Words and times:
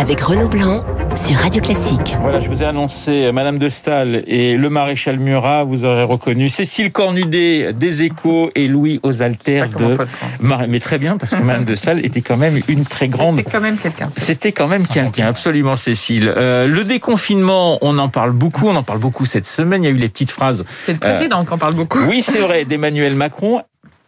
avec 0.00 0.22
Renaud 0.22 0.48
Blanc 0.48 0.82
sur 1.14 1.36
Radio 1.36 1.60
Classique. 1.60 2.16
Voilà, 2.22 2.40
je 2.40 2.48
vous 2.48 2.62
ai 2.62 2.66
annoncé 2.66 3.30
Madame 3.32 3.58
de 3.58 3.68
Stahl 3.68 4.22
et 4.26 4.56
le 4.56 4.70
maréchal 4.70 5.18
Murat. 5.18 5.64
Vous 5.64 5.84
aurez 5.84 6.04
reconnu 6.04 6.48
Cécile 6.48 6.90
Cornudet 6.90 7.74
des 7.74 8.02
Échos 8.04 8.50
et 8.54 8.66
Louis 8.66 8.98
Osalter 9.02 9.64
de. 9.78 9.98
Mais 10.40 10.80
très 10.80 10.96
bien, 10.96 11.18
parce 11.18 11.34
que 11.34 11.42
Madame 11.42 11.66
de 11.66 11.74
Stahl 11.74 12.02
était 12.02 12.22
quand 12.22 12.38
même 12.38 12.58
une 12.66 12.86
très 12.86 13.08
grande. 13.08 13.36
C'était 13.36 13.50
quand 13.50 13.60
même 13.60 13.76
quelqu'un. 13.76 14.10
C'était 14.16 14.52
quand 14.52 14.68
même 14.68 14.86
quelqu'un, 14.86 15.26
absolument, 15.26 15.76
Cécile. 15.76 16.32
Euh, 16.34 16.66
le 16.66 16.84
déconfinement, 16.84 17.78
on 17.82 17.98
en 17.98 18.08
parle 18.08 18.32
beaucoup. 18.32 18.68
On 18.68 18.76
en 18.76 18.82
parle 18.82 19.00
beaucoup 19.00 19.26
cette 19.26 19.46
semaine. 19.46 19.84
Il 19.84 19.86
y 19.86 19.90
a 19.90 19.92
eu 19.92 19.98
les 19.98 20.08
petites 20.08 20.30
phrases. 20.30 20.64
C'est 20.86 20.94
le 20.94 20.98
président 20.98 21.42
euh, 21.42 21.44
qui 21.44 21.52
en 21.52 21.58
parle 21.58 21.74
beaucoup. 21.74 21.98
Oui, 22.08 22.22
c'est 22.22 22.40
vrai, 22.40 22.64
d'Emmanuel 22.64 23.16
Macron 23.16 23.60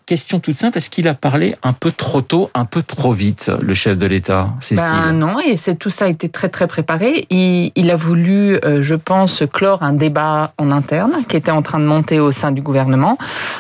question 0.07 0.41
toute 0.41 0.57
simple, 0.57 0.79
est-ce 0.79 0.91
qu'il 0.91 1.09
a 1.09 1.15
parlé 1.15 1.55
un 1.63 1.73
peu 1.73 1.91
trop 1.93 2.21
tôt, 2.21 2.51
un 2.55 2.65
peu 2.65 2.83
trop 2.83 3.13
vite, 3.13 3.51
le 3.61 3.75
chef 3.75 3.99
de 3.99 4.07
l'État, 4.07 4.49
Cécile 4.61 4.77
ben 4.77 5.13
Non, 5.13 5.39
et 5.41 5.57
tout 5.75 5.91
ça 5.91 6.07
a 6.07 6.09
été 6.09 6.29
très 6.29 6.49
très 6.49 6.67
préparé. 6.67 7.27
Il, 7.31 7.91
a 7.91 7.97
voulu, 7.97 8.59
euh, 8.65 8.83
je 8.83 8.95
pense, 8.95 9.43
clore 9.53 9.83
un 9.83 9.93
débat 9.93 10.53
en 10.59 10.71
interne 10.71 11.13
qui 11.29 11.37
était 11.37 11.51
en 11.51 11.63
train 11.63 11.79
de 11.79 11.85
monter 11.85 12.21
au 12.21 12.33
sein 12.33 12.53
du 12.53 12.63
gouvernement 12.63 13.19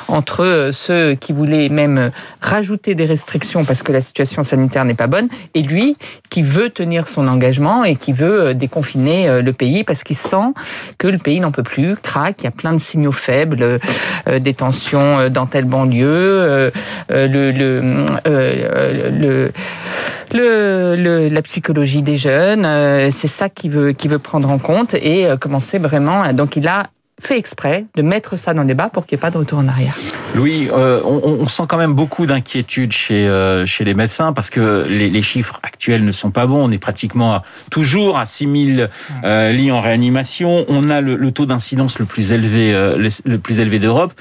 entre 0.09 0.45
euh, 0.45 0.73
ceux 0.73 1.15
qui 1.15 1.33
voulaient 1.33 1.69
même 1.69 2.11
rajouter 2.41 2.95
des 2.95 3.05
restrictions 3.05 3.65
parce 3.65 3.83
que 3.83 3.93
la 3.93 4.01
situation 4.01 4.43
sanitaire 4.43 4.84
n'est 4.84 4.95
pas 4.95 5.06
bonne, 5.06 5.29
et 5.55 5.62
lui 5.62 5.97
qui 6.31 6.43
veut 6.43 6.70
tenir 6.70 7.09
son 7.09 7.29
engagement 7.29 7.84
et 7.84 7.97
qui 7.97 8.12
veut 8.12 8.41
euh, 8.41 8.55
déconfiner 8.55 9.43
le 9.43 9.53
pays 9.53 9.84
parce 9.84 10.03
qu'il 10.03 10.17
sent 10.17 10.53
que 10.98 11.06
le 11.06 11.19
pays 11.19 11.41
n'en 11.41 11.53
peut 11.53 11.62
plus, 11.62 11.97
craque, 11.97 12.37
il 12.41 12.45
y 12.45 12.48
a 12.48 12.53
plein 12.53 12.73
de 12.73 12.81
signaux 12.81 13.12
faibles, 13.12 13.79
des 14.41 14.55
tensions 14.55 15.29
dans 15.29 15.47
telle 15.47 15.65
banlieue, 15.65 16.42
euh, 16.43 16.71
euh, 17.11 17.29
le, 20.33 20.97
le, 20.97 21.29
la 21.29 21.43
psychologie 21.43 22.03
des 22.03 22.17
jeunes. 22.17 22.65
Euh, 22.65 23.11
c'est 23.17 23.29
ça 23.29 23.49
qu'il 23.49 23.71
veut, 23.71 23.93
qu'il 23.93 24.11
veut 24.11 24.19
prendre 24.19 24.51
en 24.51 24.59
compte 24.59 24.95
et 24.95 25.27
commencer 25.41 25.79
vraiment. 25.79 26.33
Donc 26.33 26.57
il 26.57 26.67
a 26.69 26.89
fait 27.23 27.39
exprès 27.39 27.87
de 27.95 28.03
mettre 28.03 28.37
ça 28.37 28.53
dans 28.53 28.62
le 28.62 28.69
débat 28.69 28.89
pour 28.89 29.06
qu'il 29.06 29.17
n'y 29.17 29.20
ait 29.20 29.23
pas 29.23 29.31
de 29.31 29.39
retour 29.39 29.59
en 29.59 29.69
arrière. 29.69 29.95
Louis, 30.34 30.69
euh, 30.73 31.01
on, 31.05 31.47
sent 31.47 31.65
quand 31.69 31.77
même 31.77 31.92
beaucoup 31.92 32.25
d'inquiétude 32.27 32.92
chez 32.92 33.28
euh, 33.28 33.67
chez 33.67 33.84
les 33.84 33.92
médecins 33.92 34.33
parce 34.33 34.48
que 34.48 34.87
les, 34.89 35.23
chiffres 35.23 35.61
actuels 35.62 36.05
ne 36.05 36.11
sont 36.11 36.31
pas 36.31 36.47
bons. 36.47 36.65
On 36.65 36.70
est 36.70 36.78
pratiquement 36.78 37.43
toujours 37.70 38.19
à 38.19 38.27
6000 38.27 38.89
euh, 39.25 39.53
lits 39.53 39.70
en 39.70 39.81
réanimation. 39.81 40.65
On 40.69 40.91
a 40.91 41.00
le, 41.00 41.31
taux 41.33 41.47
d'incidence 41.47 41.98
le 41.98 42.06
plus 42.06 42.33
élevé 42.33 42.73
le, 42.73 43.39
plus 43.39 43.61
élevé 43.61 43.78
d'Europe. 43.78 44.12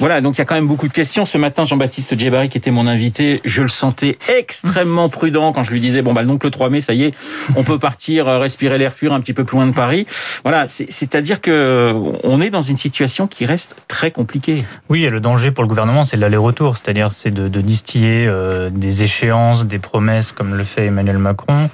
Voilà, 0.00 0.20
donc 0.20 0.36
il 0.36 0.38
y 0.38 0.42
a 0.42 0.44
quand 0.44 0.54
même 0.54 0.66
beaucoup 0.66 0.88
de 0.88 0.92
questions. 0.92 1.24
Ce 1.24 1.38
matin, 1.38 1.64
Jean-Baptiste 1.64 2.18
Djebari, 2.18 2.48
qui 2.48 2.58
était 2.58 2.70
mon 2.70 2.86
invité, 2.86 3.40
je 3.44 3.62
le 3.62 3.68
sentais 3.68 4.18
extrêmement 4.36 5.08
prudent 5.08 5.52
quand 5.52 5.64
je 5.64 5.70
lui 5.70 5.80
disais 5.80 6.02
bon 6.02 6.12
bah 6.12 6.24
donc 6.24 6.44
le 6.44 6.50
3 6.50 6.70
mai, 6.70 6.80
ça 6.80 6.94
y 6.94 7.04
est, 7.04 7.14
on 7.56 7.62
peut 7.62 7.78
partir 7.78 8.26
respirer 8.26 8.78
l'air 8.78 8.92
pur 8.92 9.12
un 9.12 9.20
petit 9.20 9.34
peu 9.34 9.44
plus 9.44 9.56
loin 9.56 9.66
de 9.66 9.74
Paris. 9.74 10.06
Voilà, 10.44 10.66
c'est-à-dire 10.66 11.40
que 11.40 11.94
est 12.40 12.50
dans 12.50 12.60
une 12.60 12.76
situation 12.76 13.26
qui 13.26 13.46
reste 13.46 13.76
très 13.88 14.10
compliquée. 14.10 14.64
Oui, 14.88 15.04
et 15.04 15.10
le 15.10 15.20
danger 15.20 15.50
pour 15.50 15.62
le 15.62 15.68
gouvernement, 15.68 16.04
c'est 16.04 16.16
l'aller-retour, 16.16 16.76
c'est-à-dire 16.76 17.12
c'est 17.12 17.30
de, 17.30 17.60
distiller 17.60 18.26
euh, 18.26 18.70
des 18.70 19.02
échéances, 19.02 19.66
des 19.66 19.78
promesses 19.78 20.32
comme 20.32 20.54
le 20.54 20.64
fait 20.64 20.86
Emmanuel 20.86 21.18
Macron, 21.18 21.68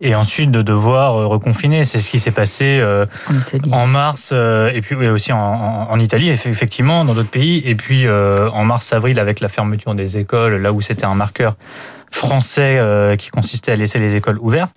et 0.00 0.14
ensuite 0.14 0.50
de 0.50 0.62
devoir 0.62 1.16
euh, 1.16 1.26
reconfiner. 1.26 1.84
C'est 1.84 2.00
ce 2.00 2.10
qui 2.10 2.18
s'est 2.18 2.32
passé 2.32 2.78
euh, 2.80 3.06
en, 3.70 3.86
mars, 3.86 4.32
et 4.32 4.80
puis 4.82 4.94
aussi 5.08 5.32
en, 5.32 5.98
Italie, 5.98 6.30
effectivement, 6.30 7.04
dans 7.04 7.14
d'autres 7.14 7.30
pays, 7.30 7.62
et 7.64 7.74
puis 7.74 8.08
en 8.08 8.64
mars-avril 8.64 9.18
avec 9.18 9.40
la 9.40 9.48
fermeture 9.48 9.94
des 9.94 10.18
écoles, 10.18 10.56
là 10.56 10.72
où 10.72 10.80
c'était 10.80 11.06
un 11.06 11.14
marqueur 11.14 11.56
français 12.10 13.16
qui 13.18 13.30
consistait 13.30 13.72
à 13.72 13.76
laisser 13.76 13.98
les 13.98 14.16
écoles 14.16 14.38
ouvertes. 14.40 14.74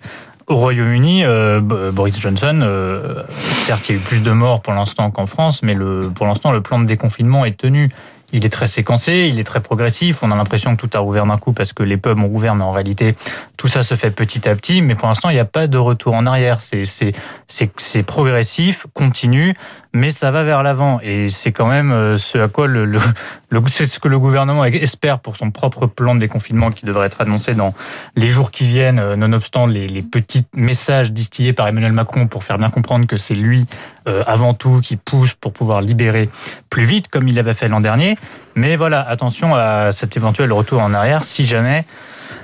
Au 0.48 0.54
Royaume-Uni, 0.54 1.24
euh, 1.24 1.60
Boris 1.60 2.20
Johnson, 2.20 2.60
euh, 2.62 3.24
certes, 3.66 3.88
il 3.88 3.92
y 3.92 3.94
a 3.96 3.98
eu 3.98 4.02
plus 4.02 4.22
de 4.22 4.30
morts 4.30 4.60
pour 4.60 4.74
l'instant 4.74 5.10
qu'en 5.10 5.26
France, 5.26 5.60
mais 5.64 5.74
le, 5.74 6.10
pour 6.14 6.26
l'instant, 6.26 6.52
le 6.52 6.60
plan 6.60 6.78
de 6.78 6.84
déconfinement 6.84 7.44
est 7.44 7.56
tenu. 7.56 7.90
Il 8.32 8.44
est 8.44 8.50
très 8.50 8.66
séquencé, 8.66 9.28
il 9.30 9.38
est 9.38 9.44
très 9.44 9.60
progressif. 9.60 10.22
On 10.22 10.30
a 10.30 10.36
l'impression 10.36 10.76
que 10.76 10.86
tout 10.86 10.96
a 10.96 11.00
rouvert 11.00 11.26
d'un 11.26 11.38
coup 11.38 11.52
parce 11.52 11.72
que 11.72 11.82
les 11.82 11.96
pubs 11.96 12.18
ont 12.18 12.28
rouvert, 12.28 12.54
mais 12.54 12.64
en 12.64 12.72
réalité, 12.72 13.16
tout 13.56 13.68
ça 13.68 13.82
se 13.82 13.94
fait 13.94 14.10
petit 14.10 14.48
à 14.48 14.56
petit. 14.56 14.82
Mais 14.82 14.94
pour 14.94 15.08
l'instant, 15.08 15.30
il 15.30 15.34
n'y 15.34 15.40
a 15.40 15.44
pas 15.44 15.66
de 15.66 15.78
retour 15.78 16.14
en 16.14 16.26
arrière. 16.26 16.58
C'est 16.60 18.02
progressif, 18.04 18.86
continu 18.94 19.54
mais 19.96 20.10
ça 20.10 20.30
va 20.30 20.44
vers 20.44 20.62
l'avant 20.62 21.00
et 21.02 21.28
c'est 21.28 21.52
quand 21.52 21.66
même 21.66 21.90
euh, 21.90 22.18
ce 22.18 22.38
à 22.38 22.48
quoi 22.48 22.66
le, 22.66 22.84
le, 22.84 23.00
c'est 23.68 23.86
ce 23.86 23.98
que 23.98 24.08
le 24.08 24.18
gouvernement 24.18 24.64
espère 24.64 25.18
pour 25.18 25.36
son 25.36 25.50
propre 25.50 25.86
plan 25.86 26.14
de 26.14 26.20
déconfinement 26.20 26.70
qui 26.70 26.86
devrait 26.86 27.06
être 27.06 27.20
annoncé 27.20 27.54
dans 27.54 27.74
les 28.14 28.28
jours 28.28 28.50
qui 28.50 28.66
viennent, 28.66 28.98
euh, 28.98 29.16
nonobstant 29.16 29.66
les, 29.66 29.88
les 29.88 30.02
petits 30.02 30.44
messages 30.54 31.12
distillés 31.12 31.52
par 31.52 31.66
Emmanuel 31.66 31.92
Macron 31.92 32.26
pour 32.26 32.44
faire 32.44 32.58
bien 32.58 32.70
comprendre 32.70 33.06
que 33.06 33.16
c'est 33.16 33.34
lui 33.34 33.66
euh, 34.08 34.22
avant 34.26 34.54
tout 34.54 34.80
qui 34.80 34.96
pousse 34.96 35.34
pour 35.34 35.52
pouvoir 35.52 35.80
libérer 35.80 36.28
plus 36.70 36.84
vite 36.84 37.08
comme 37.08 37.28
il 37.28 37.34
l'avait 37.34 37.54
fait 37.54 37.68
l'an 37.68 37.80
dernier. 37.80 38.16
Mais 38.54 38.76
voilà, 38.76 39.00
attention 39.00 39.54
à 39.54 39.92
cet 39.92 40.16
éventuel 40.16 40.52
retour 40.52 40.80
en 40.80 40.94
arrière 40.94 41.24
si 41.24 41.44
jamais 41.44 41.84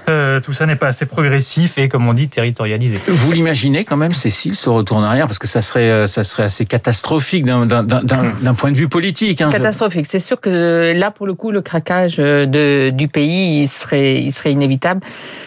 euh, 0.09 0.41
tout 0.41 0.53
ça 0.53 0.67
n'est 0.67 0.77
pas 0.77 0.89
assez 0.89 1.07
progressif 1.07 1.79
et, 1.79 1.89
comme 1.89 2.09
on 2.09 2.13
dit, 2.13 2.29
territorialisé. 2.29 2.99
Vous 3.07 3.31
l'imaginez 3.31 3.85
quand 3.85 3.97
même, 3.97 4.13
Cécile, 4.13 4.57
ce 4.57 4.69
retour 4.69 4.97
en 4.97 5.03
arrière 5.05 5.27
Parce 5.27 5.39
que 5.39 5.47
ça 5.47 5.61
serait, 5.61 5.91
euh, 5.91 6.07
ça 6.07 6.25
serait 6.25 6.43
assez 6.43 6.67
catastrophique 6.67 7.45
d'un 7.45 8.55
point 8.57 8.73
de 8.73 8.77
vue 8.77 8.89
politique. 8.89 9.41
Hein, 9.41 9.51
catastrophique. 9.51 10.07
C'est 10.09 10.19
sûr 10.19 10.41
que 10.41 10.93
là, 10.95 11.11
pour 11.11 11.27
le 11.27 11.35
coup, 11.35 11.51
le 11.53 11.61
craquage 11.61 12.17
euh, 12.19 12.47
de, 12.47 12.91
du 12.91 13.07
pays, 13.07 13.63
il 13.63 13.69
serait, 13.69 14.21
il 14.21 14.33
serait 14.33 14.53
inévitable. 14.53 15.01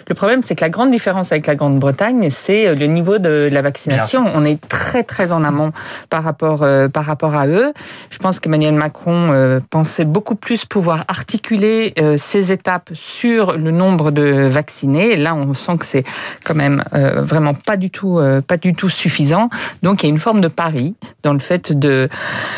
Le 0.07 0.15
problème, 0.15 0.41
c'est 0.41 0.55
que 0.55 0.61
la 0.61 0.69
grande 0.69 0.91
différence 0.91 1.31
avec 1.31 1.47
la 1.47 1.55
Grande-Bretagne, 1.55 2.29
c'est 2.29 2.75
le 2.75 2.85
niveau 2.85 3.17
de 3.17 3.49
la 3.51 3.61
vaccination. 3.61 4.25
On 4.33 4.45
est 4.45 4.61
très, 4.67 5.03
très 5.03 5.31
en 5.31 5.43
amont 5.43 5.71
par 6.09 6.23
rapport, 6.23 6.65
par 6.93 7.05
rapport 7.05 7.35
à 7.35 7.47
eux. 7.47 7.73
Je 8.09 8.17
pense 8.19 8.39
qu'Emmanuel 8.39 8.75
Macron 8.75 9.61
pensait 9.69 10.05
beaucoup 10.05 10.35
plus 10.35 10.65
pouvoir 10.65 11.05
articuler 11.07 11.93
ces 12.17 12.51
étapes 12.51 12.91
sur 12.93 13.57
le 13.57 13.71
nombre 13.71 14.11
de 14.11 14.44
vaccinés. 14.47 15.15
Là, 15.15 15.35
on 15.35 15.53
sent 15.53 15.77
que 15.77 15.85
c'est 15.85 16.03
quand 16.43 16.55
même 16.55 16.83
euh, 16.93 17.21
vraiment 17.21 17.53
pas 17.53 17.77
du 17.77 17.89
tout, 17.89 18.19
euh, 18.19 18.41
pas 18.41 18.57
du 18.57 18.73
tout 18.73 18.89
suffisant. 18.89 19.49
Donc, 19.83 20.03
il 20.03 20.07
y 20.07 20.09
a 20.09 20.13
une 20.13 20.19
forme 20.19 20.41
de 20.41 20.47
pari 20.47 20.95
dans 21.23 21.33
le 21.33 21.39
fait 21.39 21.73
de 21.73 22.09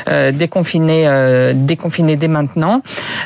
euh, 0.08 0.32
déconfiner, 0.32 1.54
déconfiner 1.54 2.16
dès 2.16 2.28
maintenant, 2.28 2.82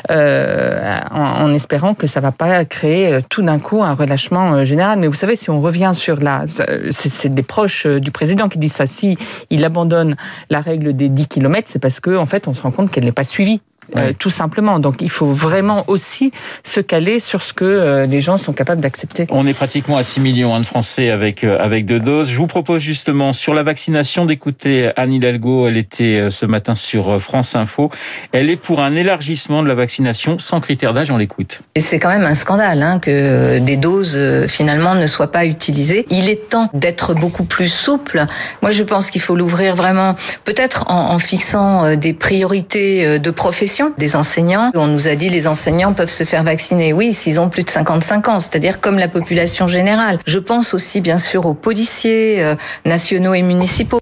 en, 0.08 1.52
espérant 1.54 1.94
que 1.94 2.06
ça 2.06 2.20
va 2.20 2.32
pas 2.32 2.64
créer 2.64 3.20
tout 3.28 3.42
d'un 3.42 3.58
coup 3.58 3.82
un 3.82 3.94
relâchement 3.94 4.64
général. 4.64 4.98
Mais 4.98 5.06
vous 5.06 5.14
savez, 5.14 5.36
si 5.36 5.50
on 5.50 5.60
revient 5.60 5.92
sur 5.94 6.20
la, 6.20 6.44
c'est 6.90 7.34
des 7.34 7.42
proches 7.42 7.86
du 7.86 8.10
président 8.10 8.48
qui 8.48 8.58
disent 8.58 8.74
ça. 8.74 8.86
Si 8.86 9.16
il 9.50 9.64
abandonne 9.64 10.16
la 10.50 10.60
règle 10.60 10.94
des 10.94 11.08
10 11.08 11.26
km, 11.28 11.68
c'est 11.70 11.78
parce 11.78 12.00
que 12.00 12.16
en 12.16 12.26
fait, 12.26 12.48
on 12.48 12.54
se 12.54 12.62
rend 12.62 12.70
compte 12.70 12.90
qu'elle 12.90 13.04
n'est 13.04 13.12
pas 13.12 13.24
suivie. 13.24 13.60
Euh, 13.96 14.12
tout 14.18 14.30
simplement. 14.30 14.78
Donc 14.78 14.96
il 15.00 15.10
faut 15.10 15.32
vraiment 15.32 15.84
aussi 15.86 16.32
se 16.64 16.80
caler 16.80 17.20
sur 17.20 17.42
ce 17.42 17.52
que 17.52 17.64
euh, 17.64 18.06
les 18.06 18.20
gens 18.20 18.36
sont 18.36 18.52
capables 18.52 18.80
d'accepter. 18.80 19.26
On 19.30 19.46
est 19.46 19.54
pratiquement 19.54 19.96
à 19.96 20.02
6 20.02 20.20
millions 20.20 20.54
hein, 20.54 20.60
de 20.60 20.66
Français 20.66 21.10
avec 21.10 21.44
euh, 21.44 21.58
avec 21.58 21.84
deux 21.84 22.00
doses. 22.00 22.30
Je 22.30 22.36
vous 22.36 22.46
propose 22.46 22.80
justement 22.80 23.32
sur 23.32 23.54
la 23.54 23.62
vaccination 23.62 24.24
d'écouter 24.24 24.90
Anne 24.96 25.12
Hidalgo. 25.12 25.68
Elle 25.68 25.76
était 25.76 26.30
ce 26.30 26.46
matin 26.46 26.74
sur 26.74 27.20
France 27.20 27.54
Info. 27.54 27.90
Elle 28.32 28.50
est 28.50 28.56
pour 28.56 28.80
un 28.80 28.94
élargissement 28.94 29.62
de 29.62 29.68
la 29.68 29.74
vaccination 29.74 30.38
sans 30.38 30.60
critère 30.60 30.94
d'âge. 30.94 31.10
On 31.10 31.16
l'écoute. 31.16 31.60
C'est 31.76 31.98
quand 31.98 32.08
même 32.08 32.24
un 32.24 32.34
scandale 32.34 32.82
hein, 32.82 32.98
que 32.98 33.58
des 33.58 33.76
doses 33.76 34.18
finalement 34.48 34.94
ne 34.94 35.06
soient 35.06 35.32
pas 35.32 35.44
utilisées. 35.44 36.06
Il 36.10 36.28
est 36.28 36.48
temps 36.48 36.70
d'être 36.72 37.14
beaucoup 37.14 37.44
plus 37.44 37.68
souple. 37.68 38.26
Moi, 38.62 38.70
je 38.70 38.82
pense 38.82 39.10
qu'il 39.10 39.20
faut 39.20 39.36
l'ouvrir 39.36 39.76
vraiment, 39.76 40.16
peut-être 40.44 40.90
en, 40.90 41.10
en 41.10 41.18
fixant 41.18 41.96
des 41.96 42.12
priorités 42.12 43.18
de 43.18 43.30
profession 43.30 43.81
des 43.98 44.16
enseignants. 44.16 44.70
On 44.74 44.86
nous 44.86 45.08
a 45.08 45.14
dit 45.14 45.28
les 45.28 45.46
enseignants 45.46 45.92
peuvent 45.92 46.10
se 46.10 46.24
faire 46.24 46.42
vacciner, 46.42 46.92
oui, 46.92 47.12
s'ils 47.12 47.40
ont 47.40 47.48
plus 47.48 47.64
de 47.64 47.70
55 47.70 48.28
ans, 48.28 48.38
c'est-à-dire 48.38 48.80
comme 48.80 48.98
la 48.98 49.08
population 49.08 49.68
générale. 49.68 50.18
Je 50.26 50.38
pense 50.38 50.74
aussi 50.74 51.00
bien 51.00 51.18
sûr 51.18 51.46
aux 51.46 51.54
policiers 51.54 52.42
euh, 52.42 52.56
nationaux 52.84 53.34
et 53.34 53.42
municipaux. 53.42 54.01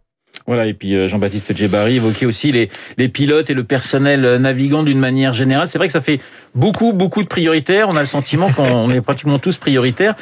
Voilà, 0.50 0.66
et 0.66 0.74
puis 0.74 0.96
euh, 0.96 1.06
Jean-Baptiste 1.06 1.56
Djebari 1.56 1.94
évoquait 1.94 2.26
aussi 2.26 2.50
les, 2.50 2.70
les 2.98 3.08
pilotes 3.08 3.50
et 3.50 3.54
le 3.54 3.62
personnel 3.62 4.24
euh, 4.24 4.36
navigant 4.36 4.82
d'une 4.82 4.98
manière 4.98 5.32
générale. 5.32 5.68
C'est 5.68 5.78
vrai 5.78 5.86
que 5.86 5.92
ça 5.92 6.00
fait 6.00 6.18
beaucoup, 6.56 6.92
beaucoup 6.92 7.22
de 7.22 7.28
prioritaires. 7.28 7.86
On 7.88 7.94
a 7.94 8.00
le 8.00 8.06
sentiment 8.06 8.50
qu'on 8.56 8.90
est 8.90 9.00
pratiquement 9.00 9.38
tous 9.38 9.58
prioritaires. 9.58 10.14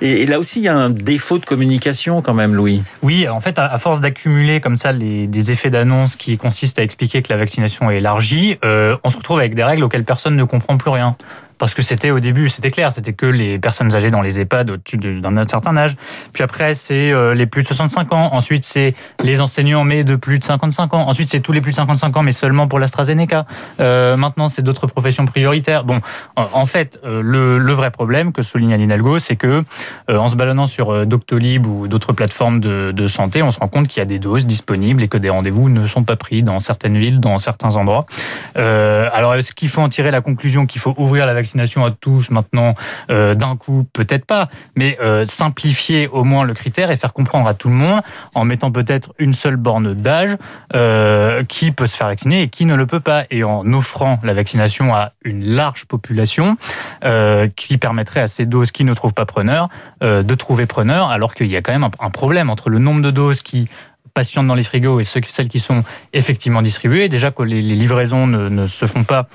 Et, 0.00 0.24
là 0.24 0.38
aussi, 0.38 0.60
il 0.60 0.62
y 0.62 0.68
a 0.68 0.74
un 0.74 0.88
défaut 0.88 1.36
de 1.36 1.44
communication 1.44 2.22
quand 2.22 2.32
même, 2.32 2.54
Louis. 2.54 2.82
Oui, 3.02 3.28
en 3.28 3.40
fait, 3.40 3.58
à, 3.58 3.76
force 3.78 4.00
d'accumuler 4.00 4.58
comme 4.62 4.76
ça 4.76 4.90
les, 4.90 5.26
des 5.26 5.50
effets 5.50 5.68
d'annonce 5.68 6.16
qui 6.16 6.38
consistent 6.38 6.78
à 6.78 6.82
expliquer 6.82 7.20
que 7.20 7.30
la 7.30 7.36
vaccination 7.36 7.90
est 7.90 7.98
élargie, 7.98 8.56
euh, 8.64 8.96
on 9.04 9.10
se 9.10 9.18
retrouve 9.18 9.38
avec 9.38 9.54
des 9.54 9.64
règles 9.64 9.84
auxquelles 9.84 10.04
personne 10.04 10.34
ne 10.34 10.44
comprend 10.44 10.78
plus 10.78 10.92
rien. 10.92 11.14
Parce 11.58 11.74
que 11.74 11.82
c'était 11.82 12.10
au 12.10 12.20
début, 12.20 12.48
c'était 12.48 12.70
clair, 12.70 12.92
c'était 12.92 13.12
que 13.12 13.26
les 13.26 13.58
personnes 13.58 13.94
âgées 13.94 14.10
dans 14.10 14.22
les 14.22 14.40
EHPAD 14.40 14.70
au-dessus 14.70 14.96
d'un 14.96 15.46
certain 15.46 15.76
âge. 15.76 15.96
Puis 16.32 16.42
après, 16.42 16.74
c'est 16.74 17.12
euh, 17.12 17.34
les 17.34 17.46
plus 17.46 17.62
de 17.62 17.66
65 17.68 18.12
ans. 18.12 18.30
Ensuite, 18.32 18.64
c'est 18.64 18.94
les 19.22 19.40
enseignants, 19.40 19.84
mais 19.84 20.04
de 20.04 20.16
plus 20.16 20.38
de 20.38 20.44
55 20.44 20.94
ans. 20.94 21.08
Ensuite, 21.08 21.30
c'est 21.30 21.40
tous 21.40 21.52
les 21.52 21.60
plus 21.60 21.70
de 21.70 21.76
55 21.76 22.16
ans, 22.16 22.22
mais 22.22 22.32
seulement 22.32 22.66
pour 22.66 22.78
l'AstraZeneca. 22.78 23.46
Euh, 23.80 24.16
maintenant, 24.16 24.48
c'est 24.48 24.62
d'autres 24.62 24.86
professions 24.86 25.26
prioritaires. 25.26 25.84
Bon, 25.84 26.00
en 26.36 26.66
fait, 26.66 26.98
euh, 27.04 27.22
le, 27.22 27.74
vrai 27.74 27.90
problème 27.90 28.32
que 28.32 28.42
souligne 28.42 28.72
Aline 28.72 28.92
Algo, 28.92 29.18
c'est 29.18 29.34
que 29.34 29.64
en 30.08 30.28
se 30.28 30.36
baladant 30.36 30.68
sur 30.68 31.06
Doctolib 31.06 31.66
ou 31.66 31.88
d'autres 31.88 32.12
plateformes 32.12 32.60
de, 32.60 32.92
de, 32.92 33.06
santé, 33.08 33.42
on 33.42 33.50
se 33.50 33.58
rend 33.58 33.66
compte 33.66 33.88
qu'il 33.88 33.98
y 33.98 34.02
a 34.02 34.06
des 34.06 34.20
doses 34.20 34.46
disponibles 34.46 35.02
et 35.02 35.08
que 35.08 35.18
des 35.18 35.28
rendez-vous 35.28 35.68
ne 35.68 35.88
sont 35.88 36.04
pas 36.04 36.14
pris 36.14 36.44
dans 36.44 36.60
certaines 36.60 36.96
villes, 36.96 37.18
dans 37.18 37.38
certains 37.38 37.74
endroits. 37.74 38.06
alors, 38.54 39.34
est-ce 39.34 39.52
qu'il 39.52 39.68
faut 39.68 39.80
en 39.80 39.88
tirer 39.88 40.12
la 40.12 40.20
conclusion 40.20 40.66
qu'il 40.66 40.80
faut 40.80 40.94
ouvrir 40.98 41.26
la 41.26 41.34
vaccination 41.34 41.43
à 41.44 41.90
tous 41.90 42.30
maintenant 42.30 42.74
d'un 43.08 43.56
coup 43.56 43.86
Peut-être 43.92 44.26
pas, 44.26 44.48
mais 44.76 44.98
simplifier 45.26 46.08
au 46.08 46.24
moins 46.24 46.44
le 46.44 46.54
critère 46.54 46.90
et 46.90 46.96
faire 46.96 47.12
comprendre 47.12 47.48
à 47.48 47.54
tout 47.54 47.68
le 47.68 47.74
monde 47.74 48.00
en 48.34 48.44
mettant 48.44 48.70
peut-être 48.70 49.12
une 49.18 49.32
seule 49.32 49.56
borne 49.56 49.94
d'âge 49.94 50.36
euh, 50.74 51.44
qui 51.44 51.70
peut 51.70 51.86
se 51.86 51.96
faire 51.96 52.08
vacciner 52.08 52.42
et 52.42 52.48
qui 52.48 52.64
ne 52.64 52.74
le 52.74 52.86
peut 52.86 53.00
pas, 53.00 53.24
et 53.30 53.44
en 53.44 53.70
offrant 53.72 54.18
la 54.22 54.34
vaccination 54.34 54.94
à 54.94 55.12
une 55.24 55.44
large 55.44 55.86
population 55.86 56.56
euh, 57.04 57.48
qui 57.54 57.78
permettrait 57.78 58.20
à 58.20 58.28
ces 58.28 58.46
doses 58.46 58.70
qui 58.70 58.84
ne 58.84 58.94
trouvent 58.94 59.14
pas 59.14 59.26
preneur 59.26 59.68
euh, 60.02 60.22
de 60.22 60.34
trouver 60.34 60.66
preneur, 60.66 61.08
alors 61.08 61.34
qu'il 61.34 61.46
y 61.46 61.56
a 61.56 61.62
quand 61.62 61.72
même 61.72 61.88
un, 62.00 62.10
problème 62.10 62.50
entre 62.50 62.70
le 62.70 62.78
nombre 62.78 63.02
de 63.02 63.10
doses 63.10 63.42
qui 63.42 63.68
patientent 64.14 64.46
dans 64.46 64.54
les 64.54 64.62
frigos 64.62 65.00
et 65.00 65.04
celles 65.04 65.48
qui 65.48 65.58
sont 65.58 65.82
effectivement 66.12 66.62
distribuées. 66.62 67.08
Déjà 67.08 67.30
que 67.30 67.42
les, 67.42 67.60
livraisons 67.60 68.26
ne 68.26 68.66
se 68.66 68.86
font 68.86 69.02
pas 69.02 69.28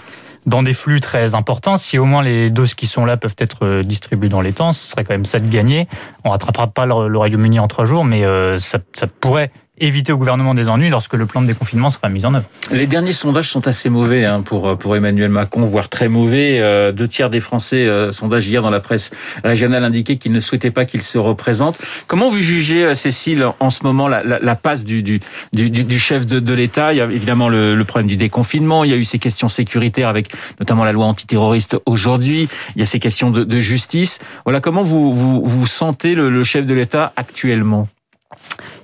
dans 0.50 0.63
des 0.63 0.74
flux 0.74 1.00
très 1.00 1.36
importants. 1.36 1.78
Si 1.78 1.98
au 1.98 2.06
moins 2.06 2.24
les 2.24 2.50
doses 2.50 2.74
qui 2.74 2.88
sont 2.88 3.06
là 3.06 3.16
peuvent 3.16 3.36
être 3.38 3.66
euh, 3.66 3.84
distribuées 3.84 4.30
dans 4.30 4.42
les 4.42 4.51
temps, 4.51 4.74
ce 4.74 4.90
serait 4.90 5.06
quand 5.06 5.13
même 5.13 5.25
ça 5.25 5.40
de 5.40 5.50
gagner. 5.50 5.88
On 6.25 6.31
rattrapera 6.31 6.68
pas 6.68 6.86
le, 6.86 7.18
Royaume-Uni 7.18 7.60
en 7.60 7.68
trois 7.68 7.86
jours, 7.86 8.04
mais 8.04 8.25
euh, 8.25 8.57
ça, 8.57 8.80
ça 8.94 9.07
pourrait 9.07 9.51
éviter 9.80 10.12
au 10.12 10.18
gouvernement 10.18 10.54
des 10.54 10.70
ennuis 10.70 10.90
lorsque 10.90 11.14
le 11.14 11.26
plan 11.26 11.42
de 11.42 11.48
déconfinement 11.48 11.90
sera 11.90 12.10
mis 12.10 12.26
en 12.26 12.34
œuvre. 12.34 12.46
Les 12.72 12.88
derniers 12.88 13.14
sondages 13.14 13.50
sont 13.50 13.68
assez 13.68 13.90
mauvais 13.90 14.26
hein, 14.26 14.42
pour 14.42 14.78
pour 14.78 14.96
Emmanuel 14.96 15.30
Macron, 15.30 15.66
voire 15.66 15.90
très 15.90 16.08
mauvais. 16.08 16.60
Euh, 16.60 16.92
deux 16.92 17.08
tiers 17.08 17.30
des 17.30 17.40
Français, 17.40 17.86
euh, 17.86 18.12
hier 18.40 18.62
dans 18.62 18.70
la 18.70 18.80
presse 18.80 19.12
régionale, 19.44 19.84
indiquaient 19.84 20.18
qu'ils 20.18 20.31
ne 20.31 20.40
souhaitaient 20.40 20.72
pas 20.72 20.86
qu'il 20.86 21.02
se 21.02 21.18
représente. 21.18 21.78
Comment 22.08 22.30
vous 22.30 22.42
jugez, 22.42 22.86
euh, 22.86 22.96
Cécile, 22.96 23.46
en 23.60 23.70
ce 23.70 23.84
moment 23.84 24.08
la, 24.08 24.24
la, 24.24 24.40
la 24.40 24.56
passe 24.56 24.86
du, 24.86 25.04
du, 25.04 25.20
du, 25.54 25.70
du 25.70 26.00
chef 26.00 26.26
de, 26.26 26.40
de 26.40 26.54
l'État? 26.54 26.94
Il 26.94 26.98
y 26.98 27.02
a 27.02 27.06
évidemment 27.06 27.50
le, 27.50 27.76
le, 27.76 27.84
problème 27.86 28.08
du 28.08 28.18
déconfinement, 28.18 28.84
il 28.84 28.92
y 28.92 28.94
a 28.94 28.98
eu 28.98 29.04
ces 29.04 29.20
questions 29.20 29.48
sécuritaires 29.48 30.08
avec 30.08 30.31
notamment 30.60 30.84
la 30.84 30.92
loi 30.92 31.06
antiterroriste 31.06 31.78
aujourd'hui, 31.86 32.48
il 32.76 32.80
y 32.80 32.84
a 32.84 32.86
ces 32.86 33.00
questions 33.00 33.31
de, 33.31 33.44
de 33.44 33.60
justice. 33.60 34.20
Voilà, 34.46 34.60
comment 34.60 34.84
vous, 34.84 35.14
vous, 35.14 35.44
vous 35.44 35.68
sentez 35.68 36.16
le, 36.16 36.30
le 36.30 36.44
chef 36.44 36.66
de 36.66 36.74
l'État 36.74 37.14
actuellement? 37.16 37.88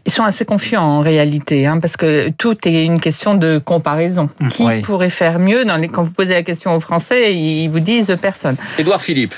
Ils 0.06 0.12
sont 0.12 0.24
assez 0.24 0.46
confiants 0.46 0.84
en 0.84 1.00
réalité, 1.00 1.66
hein, 1.66 1.80
parce 1.80 1.98
que 1.98 2.30
tout 2.30 2.56
est 2.68 2.86
une 2.86 3.00
question 3.00 3.36
de 3.36 3.57
comparaison. 3.57 4.30
Mmh. 4.40 4.48
Qui 4.50 4.81
pourrait 4.81 5.10
faire 5.10 5.40
mieux 5.40 5.66
dans 5.66 5.78
les... 5.78 5.88
Quand 5.88 6.04
vous 6.04 6.12
posez 6.12 6.34
la 6.34 6.44
question 6.44 6.75
aux 6.75 6.80
Français, 6.80 7.36
ils 7.36 7.68
vous 7.69 7.80
disent 7.80 8.16
personne. 8.22 8.56
Édouard 8.78 9.02
Philippe. 9.02 9.34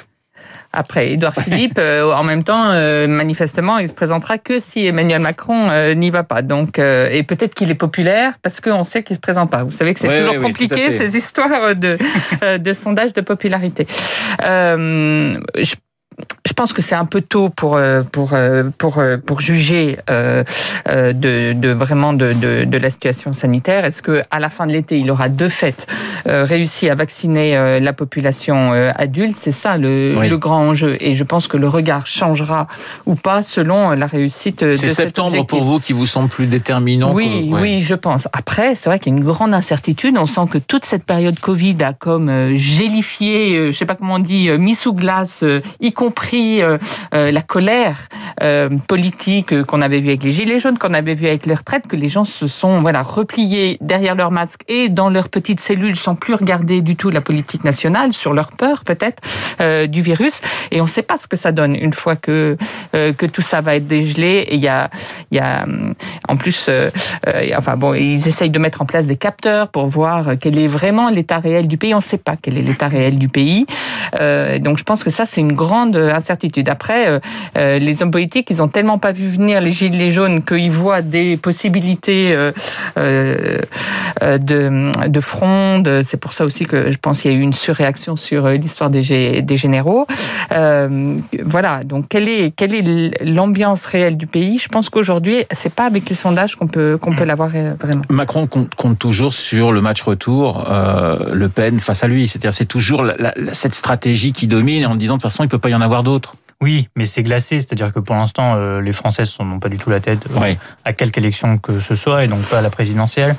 Après, 0.73 1.13
Édouard 1.13 1.33
Philippe, 1.33 1.77
euh, 1.79 2.11
en 2.11 2.23
même 2.23 2.43
temps, 2.43 2.71
euh, 2.71 3.07
manifestement, 3.07 3.77
il 3.77 3.87
se 3.87 3.93
présentera 3.93 4.37
que 4.37 4.59
si 4.59 4.85
Emmanuel 4.85 5.21
Macron 5.21 5.69
euh, 5.69 5.93
n'y 5.93 6.09
va 6.09 6.23
pas. 6.23 6.41
Donc, 6.41 6.77
et 6.77 7.23
peut-être 7.23 7.55
qu'il 7.55 7.71
est 7.71 7.75
populaire 7.75 8.33
parce 8.41 8.59
qu'on 8.59 8.83
sait 8.83 9.03
qu'il 9.03 9.15
se 9.15 9.21
présente 9.21 9.49
pas. 9.49 9.63
Vous 9.63 9.71
savez 9.71 9.93
que 9.93 9.99
c'est 9.99 10.19
toujours 10.19 10.41
compliqué 10.41 10.97
ces 10.97 11.15
histoires 11.15 11.73
de, 11.75 11.97
de 12.57 12.73
sondage 12.73 13.13
de 13.13 13.21
popularité. 13.21 13.87
je 14.39 15.75
je 16.45 16.53
pense 16.53 16.73
que 16.73 16.81
c'est 16.81 16.95
un 16.95 17.05
peu 17.05 17.21
tôt 17.21 17.49
pour 17.49 17.75
euh, 17.75 18.01
pour 18.01 18.31
euh, 18.33 18.63
pour 18.77 18.97
euh, 18.97 19.17
pour 19.17 19.41
juger 19.41 19.97
de, 20.07 21.53
de 21.53 21.69
vraiment 21.69 22.13
de, 22.13 22.33
de, 22.33 22.63
de 22.63 22.77
la 22.77 22.89
situation 22.89 23.33
sanitaire. 23.33 23.85
Est-ce 23.85 24.01
que 24.01 24.23
à 24.31 24.39
la 24.39 24.49
fin 24.49 24.65
de 24.65 24.71
l'été, 24.71 24.97
il 24.97 25.11
aura 25.11 25.29
de 25.29 25.47
fait 25.47 25.85
réussi 26.25 26.89
à 26.89 26.95
vacciner 26.95 27.79
la 27.79 27.93
population 27.93 28.71
adulte? 28.95 29.37
C'est 29.39 29.51
ça 29.51 29.77
le, 29.77 30.13
le, 30.27 30.37
grand 30.37 30.69
enjeu. 30.69 30.97
Et 30.99 31.13
je 31.13 31.23
pense 31.23 31.47
que 31.47 31.57
le 31.57 31.67
regard 31.67 32.07
changera 32.07 32.67
ou 33.05 33.15
pas 33.15 33.43
selon 33.43 33.91
la 33.91 34.07
réussite. 34.07 34.63
de 34.63 34.75
C'est 34.75 34.89
septembre 34.89 35.45
pour 35.45 35.63
vous 35.63 35.79
qui 35.79 35.93
vous 35.93 36.05
semble 36.05 36.29
plus 36.29 36.47
déterminant. 36.47 37.13
Oui, 37.13 37.49
oui, 37.51 37.81
je 37.81 37.95
pense. 37.95 38.27
Après, 38.33 38.75
c'est 38.75 38.89
vrai 38.89 38.99
qu'il 38.99 39.13
y 39.13 39.15
a 39.15 39.19
une 39.19 39.25
grande 39.25 39.53
incertitude. 39.53 40.17
On 40.17 40.25
sent 40.25 40.47
que 40.49 40.57
toute 40.57 40.85
cette 40.85 41.03
période 41.03 41.39
Covid 41.39 41.77
a 41.83 41.93
comme 41.93 42.55
gélifié, 42.55 43.71
je 43.71 43.77
sais 43.77 43.85
pas 43.85 43.95
comment 43.95 44.15
on 44.15 44.19
dit, 44.19 44.49
mis 44.57 44.75
sous 44.75 44.93
glace, 44.93 45.43
y 45.79 45.91
compris 45.91 46.06
euh, 46.33 46.77
euh, 47.13 47.31
la 47.31 47.42
colère 47.42 47.98
euh, 48.44 48.69
politique 48.88 49.63
qu'on 49.63 49.81
avait 49.81 50.00
vu 50.00 50.09
avec 50.09 50.24
les 50.24 50.31
gilets 50.31 50.59
jaunes, 50.59 50.77
qu'on 50.77 50.94
avait 50.94 51.15
vu 51.15 51.27
avec 51.27 51.45
les 51.45 51.56
retraites, 51.56 51.88
que 51.88 51.95
les 51.95 52.09
gens 52.09 52.24
se 52.24 52.48
sont 52.48 52.80
voilà 52.80 53.01
repliés 53.01 53.77
derrière 53.81 54.15
leur 54.15 54.31
masque 54.31 54.62
et 54.68 54.89
dans 54.89 55.09
leurs 55.09 55.30
petites 55.30 55.59
cellules 55.59 55.95
sans 55.95 56.15
plus 56.15 56.33
regarder 56.33 56.81
du 56.81 56.95
tout 56.95 57.09
la 57.09 57.21
politique 57.21 57.63
nationale 57.63 58.13
sur 58.13 58.33
leur 58.33 58.51
peur 58.51 58.83
peut-être 58.83 59.21
du 59.88 60.01
virus. 60.01 60.42
Et 60.71 60.81
on 60.81 60.86
ne 60.86 60.89
sait 60.89 61.01
pas 61.01 61.18
ce 61.18 61.27
que 61.27 61.38
ça 61.38 61.51
donne 61.51 61.75
une 61.75 61.94
fois 61.94 62.15
que 62.15 62.57
que 62.92 63.25
tout 63.25 63.42
ça 63.42 63.62
va 63.62 63.75
être 63.75 63.88
dégelé. 63.88 64.45
Et 64.50 64.56
il 64.56 64.62
y 64.62 64.68
a 64.68 64.89
y 65.31 65.39
a 65.39 65.65
en 66.27 66.38
plus 66.38 66.69
enfin 67.56 67.77
bon 67.77 67.94
ils 67.94 68.27
essayent 68.27 68.50
de 68.50 68.59
mettre 68.59 68.81
en 68.81 68.86
place 68.86 69.07
des 69.07 69.18
capteurs 69.18 69.69
pour 69.69 69.88
voir 69.88 70.38
quel 70.39 70.57
est 70.57 70.68
vraiment 70.68 71.09
l'état 71.09 71.39
réel 71.39 71.68
du 71.68 71.77
pays. 71.77 71.94
On 71.94 71.98
ne 71.98 72.04
sait 72.04 72.18
pas 72.18 72.36
quel 72.42 72.57
est 72.57 72.62
l'état 72.62 72.88
réel 72.88 73.18
du 73.18 73.30
pays. 73.30 73.65
Donc 74.13 74.77
je 74.77 74.83
pense 74.83 75.04
que 75.04 75.09
ça 75.09 75.25
c'est 75.25 75.42
une 75.42 75.54
grande 75.54 75.96
incertitude 75.97 76.69
après, 76.69 77.07
euh, 77.07 77.19
euh, 77.57 77.79
les 77.79 78.01
hommes 78.01 78.11
politiques, 78.11 78.49
ils 78.49 78.61
ont 78.61 78.67
tellement 78.67 78.97
pas 78.97 79.11
vu 79.11 79.27
venir 79.27 79.61
les 79.61 79.71
gilets 79.71 80.11
jaunes 80.11 80.44
qu'ils 80.44 80.71
voient 80.71 81.01
des 81.01 81.38
possibilités 81.38 82.35
euh, 82.35 82.51
de, 84.21 85.07
de 85.07 85.21
fronde. 85.21 86.01
C'est 86.07 86.17
pour 86.17 86.33
ça 86.33 86.45
aussi 86.45 86.65
que 86.65 86.91
je 86.91 86.97
pense 86.97 87.21
qu'il 87.21 87.31
y 87.31 87.33
a 87.33 87.38
eu 87.38 87.41
une 87.41 87.53
surréaction 87.53 88.15
sur 88.15 88.47
l'histoire 88.47 88.89
des, 88.89 89.41
des 89.41 89.57
généraux. 89.57 90.07
voilà. 90.51 91.83
Donc, 91.83 92.07
quelle 92.09 92.27
est 92.27 92.53
quelle 92.55 92.73
est 92.73 93.23
l'ambiance 93.23 93.85
réelle 93.85 94.17
du 94.17 94.27
pays? 94.27 94.57
Je 94.59 94.67
pense 94.67 94.89
qu'aujourd'hui, 94.89 95.45
c'est 95.51 95.73
pas 95.73 95.85
avec 95.85 96.09
les 96.09 96.15
sondages 96.15 96.55
qu'on 96.55 96.67
peut 96.67 96.97
qu'on 96.99 97.13
peut 97.13 97.25
l'avoir 97.25 97.49
vraiment. 97.49 98.03
Macron 98.09 98.47
compte, 98.47 98.99
toujours 98.99 99.33
sur 99.33 99.71
le 99.71 99.81
match 99.81 100.01
retour, 100.01 100.65
Le 101.33 101.47
Pen 101.49 101.79
face 101.79 102.03
à 102.03 102.07
lui. 102.07 102.27
C'est-à-dire, 102.27 102.53
c'est 102.53 102.65
toujours 102.65 103.05
cette 103.51 103.75
stratégie 103.75 104.31
qui 104.33 104.47
domine 104.47 104.85
en 104.85 104.95
disant 104.95 105.15
de 105.15 105.21
toute 105.21 105.31
façon, 105.31 105.44
il 105.44 105.49
peut 105.49 105.59
pas 105.59 105.69
y 105.69 105.75
en 105.75 105.81
avoir 105.81 105.86
d'autres. 106.03 106.35
Oui, 106.59 106.89
mais 106.95 107.05
c'est 107.05 107.21
glacé, 107.21 107.61
c'est-à-dire 107.61 107.93
que 107.93 107.99
pour 107.99 108.15
l'instant, 108.15 108.55
euh, 108.55 108.81
les 108.81 108.91
Français 108.91 109.23
n'ont 109.39 109.59
pas 109.59 109.69
du 109.69 109.77
tout 109.77 109.91
la 109.91 109.99
tête 109.99 110.27
euh, 110.35 110.55
à 110.85 110.93
quelque 110.93 111.19
élection 111.19 111.59
que 111.59 111.79
ce 111.79 111.93
soit, 111.93 112.23
et 112.23 112.27
donc 112.27 112.41
pas 112.45 112.59
à 112.59 112.61
la 112.61 112.71
présidentielle. 112.71 113.35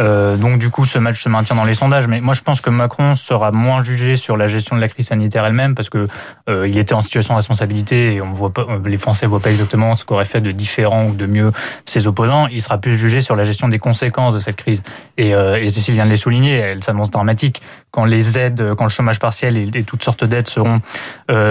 Euh, 0.00 0.36
donc 0.36 0.58
du 0.58 0.70
coup, 0.70 0.84
ce 0.84 0.98
match 0.98 1.22
se 1.22 1.28
maintient 1.28 1.56
dans 1.56 1.64
les 1.64 1.74
sondages. 1.74 2.08
Mais 2.08 2.20
moi, 2.20 2.34
je 2.34 2.42
pense 2.42 2.60
que 2.60 2.70
Macron 2.70 3.14
sera 3.14 3.52
moins 3.52 3.82
jugé 3.82 4.16
sur 4.16 4.36
la 4.36 4.46
gestion 4.46 4.76
de 4.76 4.80
la 4.80 4.88
crise 4.88 5.08
sanitaire 5.08 5.44
elle-même, 5.44 5.74
parce 5.74 5.90
que 5.90 6.06
il 6.48 6.76
était 6.76 6.94
en 6.94 7.00
situation 7.00 7.34
de 7.34 7.38
responsabilité, 7.38 8.14
et 8.14 8.20
on 8.20 8.32
voit 8.32 8.52
pas, 8.52 8.66
les 8.84 8.96
Français 8.96 9.26
voient 9.26 9.40
pas 9.40 9.50
exactement 9.50 9.96
ce 9.96 10.04
qu'aurait 10.04 10.24
fait 10.24 10.40
de 10.40 10.50
différent 10.50 11.06
ou 11.06 11.14
de 11.14 11.26
mieux 11.26 11.52
ses 11.86 12.06
opposants. 12.06 12.46
Il 12.48 12.60
sera 12.60 12.78
plus 12.78 12.96
jugé 12.96 13.20
sur 13.20 13.36
la 13.36 13.44
gestion 13.44 13.68
des 13.68 13.78
conséquences 13.78 14.34
de 14.34 14.38
cette 14.38 14.56
crise. 14.56 14.82
Et, 15.18 15.30
et 15.30 15.68
Cécile 15.70 15.94
vient 15.94 16.04
de 16.04 16.10
les 16.10 16.16
souligner, 16.16 16.56
elle 16.56 16.84
s'annonce 16.84 17.10
dramatique. 17.10 17.62
Quand 17.90 18.04
les 18.04 18.38
aides, 18.38 18.74
quand 18.76 18.84
le 18.84 18.90
chômage 18.90 19.18
partiel 19.18 19.56
et, 19.56 19.82
toutes 19.84 20.02
sortes 20.02 20.24
d'aides 20.24 20.48
seront 20.48 20.80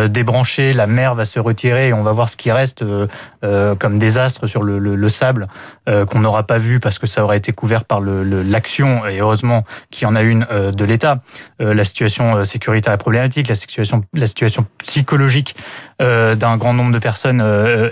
débranchées, 0.09 0.73
la 0.73 0.87
mer 0.87 1.15
va 1.15 1.25
se 1.25 1.39
retirer 1.39 1.87
et 1.87 1.93
on 1.93 2.03
va 2.03 2.11
voir 2.11 2.29
ce 2.29 2.35
qui 2.35 2.51
reste 2.51 2.81
euh, 2.81 3.07
euh, 3.43 3.75
comme 3.75 3.99
désastre 3.99 4.47
sur 4.47 4.63
le, 4.63 4.79
le, 4.79 4.95
le 4.95 5.09
sable 5.09 5.47
euh, 5.89 6.05
qu'on 6.05 6.19
n'aura 6.19 6.43
pas 6.43 6.57
vu 6.57 6.79
parce 6.79 6.99
que 6.99 7.07
ça 7.07 7.23
aurait 7.23 7.37
été 7.37 7.51
couvert 7.51 7.85
par 7.85 8.01
l'action 8.37 9.05
et 9.07 9.19
heureusement 9.19 9.63
qu'il 9.89 10.03
y 10.03 10.05
en 10.05 10.15
a 10.15 10.21
une 10.21 10.45
de 10.51 10.85
l'État. 10.85 11.21
la 11.59 11.83
situation 11.83 12.43
sécuritaire 12.43 12.93
est 12.93 12.97
problématique, 12.97 13.47
la 13.47 13.55
situation, 13.55 14.03
la 14.13 14.27
situation 14.27 14.65
psychologique 14.83 15.55
d'un 15.99 16.57
grand 16.57 16.73
nombre 16.73 16.91
de 16.91 16.99
personnes 16.99 17.41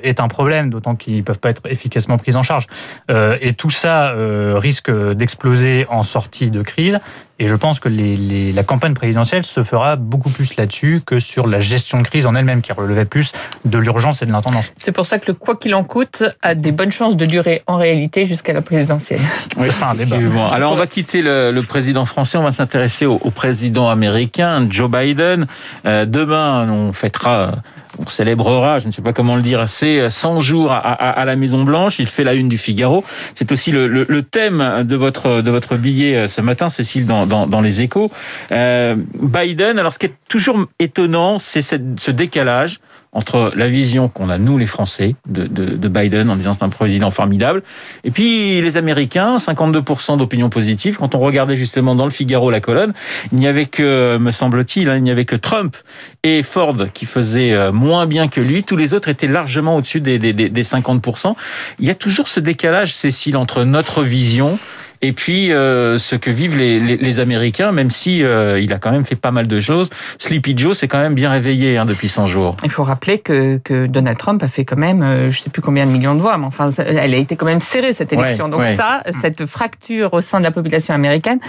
est 0.04 0.20
un 0.20 0.28
problème, 0.28 0.70
d'autant 0.70 0.96
qu'ils 0.96 1.18
ne 1.18 1.22
peuvent 1.22 1.40
pas 1.40 1.50
être 1.50 1.62
efficacement 1.66 2.18
pris 2.18 2.36
en 2.36 2.44
charge. 2.44 2.68
et 3.10 3.54
tout 3.54 3.70
ça 3.70 4.14
risque 4.56 4.92
d'exploser 4.92 5.86
en 5.90 6.04
sortie 6.04 6.52
de 6.52 6.62
crise. 6.62 7.00
Et 7.40 7.48
je 7.48 7.56
pense 7.56 7.80
que 7.80 7.88
les, 7.88 8.18
les, 8.18 8.52
la 8.52 8.64
campagne 8.64 8.94
présidentielle 8.94 9.46
se 9.46 9.64
fera 9.64 9.96
beaucoup 9.96 10.30
plus 10.30 10.56
là-dessus 10.58 11.02
que 11.06 11.20
sur 11.20 11.48
la 11.48 11.62
gestion 11.62 12.02
de 12.02 12.08
crise 12.08 12.26
en 12.26 12.36
elle-même, 12.36 12.62
qui 12.62 12.74
relevait 12.74 13.06
plus 13.06 13.32
de 13.66 13.78
l'urgence 13.78 14.22
et 14.22 14.26
de 14.26 14.32
l'intendance. 14.32 14.72
C'est 14.76 14.92
pour 14.92 15.06
ça 15.06 15.20
que 15.20 15.28
le 15.28 15.34
quoi 15.34 15.56
qu'il 15.56 15.74
en 15.74 15.84
coûte 15.84 16.24
a 16.42 16.54
des 16.54 16.72
bonnes 16.72 16.92
chances 16.92 17.16
de 17.16 17.26
durer 17.26 17.64
en 17.66 17.78
réalité 17.78 18.26
jusqu'à 18.26 18.54
la 18.54 18.62
présidentielle. 18.62 19.22
Oui, 19.58 19.68
c'est 19.72 19.84
un 19.84 19.96
débat. 19.96 20.18
Alors 20.52 20.74
on 20.74 20.76
va 20.76 20.88
quitter 20.88 21.22
le, 21.22 21.52
le 21.52 21.62
président 21.62 22.06
français, 22.06 22.38
on 22.38 22.44
va 22.44 22.52
s'intéresser 22.52 23.06
au, 23.06 23.16
au, 23.16 23.32
président 23.32 23.90
américain, 23.90 24.68
Joe 24.70 24.90
Biden. 24.92 25.48
Euh, 25.86 26.06
demain, 26.06 26.70
on 26.70 26.94
fêtera 26.94 27.52
on 28.00 28.08
célébrera, 28.08 28.80
je 28.80 28.88
ne 28.88 28.92
sais 28.92 29.02
pas 29.02 29.14
comment 29.14 29.36
le 29.36 29.42
dire, 29.42 29.68
c'est 29.68 30.10
100 30.10 30.42
jours 30.42 30.72
à, 30.72 31.26
la 31.26 31.36
Maison 31.36 31.64
Blanche. 31.64 32.00
Il 32.00 32.08
fait 32.08 32.24
la 32.24 32.34
une 32.34 32.50
du 32.50 32.58
Figaro. 32.58 33.04
C'est 33.36 33.52
aussi 33.52 33.72
le, 33.72 34.24
thème 34.24 34.84
de 34.84 34.96
votre 34.96 35.42
de 35.42 35.52
votre 35.52 35.76
billet 35.76 36.16
euh, 36.16 36.28
ce 36.28 36.42
matin, 36.42 36.70
Cécile, 36.70 37.06
dans, 37.06 37.26
dans, 37.26 37.62
les 37.62 37.82
Échos. 37.82 38.12
Euh, 38.52 38.96
Biden. 39.22 39.80
Alors, 39.80 39.94
ce 39.94 40.00
qui 40.00 40.08
est 40.08 40.14
toujours 40.28 40.66
étonnant, 40.80 41.38
c'est 41.38 41.62
ce 41.62 42.12
décalage 42.12 42.80
entre 43.12 43.52
la 43.56 43.68
vision 43.68 44.08
qu'on 44.08 44.30
a, 44.30 44.38
nous, 44.38 44.58
les 44.58 44.68
Français, 44.68 45.16
de, 45.28 45.48
de, 45.48 45.66
de 45.66 45.88
Biden, 45.88 46.30
en 46.30 46.36
disant 46.36 46.54
c'est 46.54 46.64
un 46.64 46.70
président 46.70 47.10
formidable, 47.10 47.64
et 48.04 48.12
puis 48.12 48.62
les 48.62 48.78
Américains, 48.78 49.38
52% 49.38 50.18
d'opinion 50.18 50.50
positive. 50.50 50.98
Quand 50.98 51.16
on 51.16 51.20
regardait 51.20 51.56
justement 51.56 51.96
dans 51.96 52.06
le 52.06 52.12
Figaro 52.12 52.52
la 52.52 52.60
colonne, 52.60 52.94
il 53.32 53.40
n'y 53.40 53.48
avait 53.48 53.66
que, 53.66 54.18
me 54.18 54.32
semble-t-il, 54.32 54.90
hein, 54.90 54.98
il 54.98 55.04
n'y 55.04 55.12
avait 55.12 55.26
que 55.26 55.36
Trump 55.36 55.76
et 56.24 56.44
Ford 56.44 56.78
qui 56.94 57.06
faisaient 57.06 57.54
euh, 57.54 57.72
moins 57.72 58.06
bien 58.06 58.28
que 58.28 58.42
lui. 58.42 58.64
Tous 58.64 58.78
les 58.78 58.94
autres 58.94 59.10
étaient 59.10 59.28
largement 59.28 59.78
au-dessus 59.78 60.02
des, 60.02 60.20
des, 60.20 60.34
des 60.34 60.64
50%. 60.64 61.36
Il 61.80 61.88
y 61.88 61.90
a 61.90 61.96
toujours 61.96 62.28
ce 62.28 62.40
décalage, 62.40 62.94
Cécile, 62.94 63.38
entre 63.38 63.64
notre 63.64 64.04
vision 64.04 64.60
et 65.02 65.14
puis 65.14 65.52
euh, 65.54 65.98
ce 65.98 66.16
que 66.16 66.30
vivent 66.30 66.58
les, 66.58 66.80
les, 66.80 66.98
les 66.98 67.20
Américains, 67.20 67.72
même 67.72 67.90
si 67.90 68.22
euh, 68.22 68.60
il 68.60 68.74
a 68.74 68.80
quand 68.80 68.92
même 68.92 69.06
fait 69.06 69.16
pas 69.16 69.32
mal 69.32 69.48
de 69.48 69.60
choses. 69.60 69.90
Sleepy 70.18 70.58
Joe 70.58 70.78
s'est 70.78 70.90
quand 70.90 71.00
même 71.00 71.14
bien 71.14 71.32
réveillé 71.32 71.78
hein, 71.78 71.86
depuis 71.86 72.10
100 72.10 72.28
jours. 72.28 72.58
Il 72.64 72.72
faut 72.72 72.84
rappeler 72.84 73.20
que, 73.20 73.58
que 73.64 73.88
Donald 73.88 74.18
Trump 74.18 74.44
a 74.44 74.50
fait 74.50 74.66
quand 74.66 74.78
même, 74.78 75.02
euh, 75.02 75.32
je 75.32 75.42
sais 75.42 75.50
plus 75.50 75.62
combien 75.62 75.86
de 75.86 75.92
millions 75.92 76.16
de 76.16 76.22
voix, 76.22 76.38
mais 76.38 76.46
enfin, 76.46 76.70
elle 76.78 77.14
a 77.14 77.18
été 77.18 77.38
quand 77.38 77.46
même 77.46 77.62
serrée 77.62 77.94
cette 77.94 78.12
élection. 78.12 78.50
Donc 78.50 78.66
ça, 78.76 79.04
cette 79.22 79.46
fracture 79.46 80.14
au 80.14 80.22
sein 80.22 80.40
de 80.40 80.44
la 80.44 80.52
population 80.52 80.94
américaine 80.94 81.40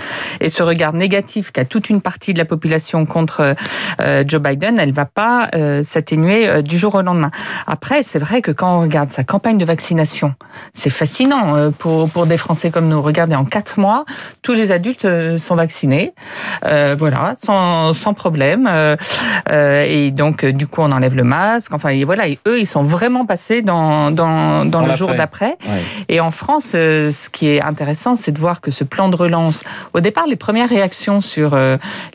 et 0.40 0.48
ce 0.48 0.62
regard 0.62 0.92
négatif 0.92 1.50
qu'a 1.50 1.64
toute 1.64 1.90
une 1.90 2.00
partie 2.00 2.32
de 2.32 2.38
la 2.38 2.44
population 2.44 3.04
contre 3.04 3.56
euh, 4.00 4.22
Joe 4.26 4.40
Biden, 4.40 4.78
elle 4.78 4.92
va 4.92 5.06
pas 5.06 5.48
euh, 5.54 5.82
s'atténuer 5.82 6.62
du 6.62 6.78
jour 6.78 6.94
au 6.94 7.02
lendemain. 7.02 7.30
Après, 7.66 8.02
c'est 8.04 8.18
vrai 8.18 8.42
que 8.42 8.52
quand 8.52 8.78
on 8.78 8.80
regarde 8.82 9.10
sa 9.10 9.24
campagne 9.24 9.58
de 9.58 9.64
vaccination, 9.64 10.34
c'est 10.74 10.90
fascinant 10.90 11.72
pour, 11.78 12.08
pour 12.10 12.26
des 12.26 12.36
Français 12.36 12.70
comme 12.70 12.88
nous. 12.88 13.02
Regardez 13.02 13.34
en 13.40 13.44
quatre 13.44 13.78
mois, 13.78 14.04
tous 14.42 14.52
les 14.52 14.70
adultes 14.70 15.06
euh, 15.06 15.38
sont 15.38 15.54
vaccinés, 15.54 16.12
euh, 16.66 16.94
voilà, 16.98 17.36
sans, 17.42 17.92
sans 17.94 18.14
problème. 18.14 18.68
Euh, 18.70 18.96
et 19.88 20.10
donc, 20.10 20.44
du 20.44 20.66
coup, 20.66 20.82
on 20.82 20.92
enlève 20.92 21.14
le 21.14 21.24
masque. 21.24 21.72
Enfin, 21.72 21.88
et 21.90 22.04
voilà, 22.04 22.28
et 22.28 22.38
eux, 22.46 22.60
ils 22.60 22.66
sont 22.66 22.82
vraiment 22.82 23.24
passés 23.24 23.62
dans, 23.62 24.10
dans, 24.10 24.64
dans, 24.64 24.84
le 24.84 24.94
jour 24.94 25.14
d'après. 25.14 25.56
Et 26.08 26.20
en 26.20 26.30
France, 26.30 26.68
ce 26.72 27.28
qui 27.30 27.48
est 27.48 27.62
intéressant, 27.62 28.16
c'est 28.16 28.32
de 28.32 28.38
voir 28.38 28.60
que 28.60 28.70
ce 28.70 28.84
plan 28.84 29.08
de 29.08 29.16
relance, 29.16 29.62
au 29.94 30.00
départ, 30.00 30.26
les 30.26 30.36
premières 30.36 30.68
réactions 30.68 31.20
sur 31.20 31.56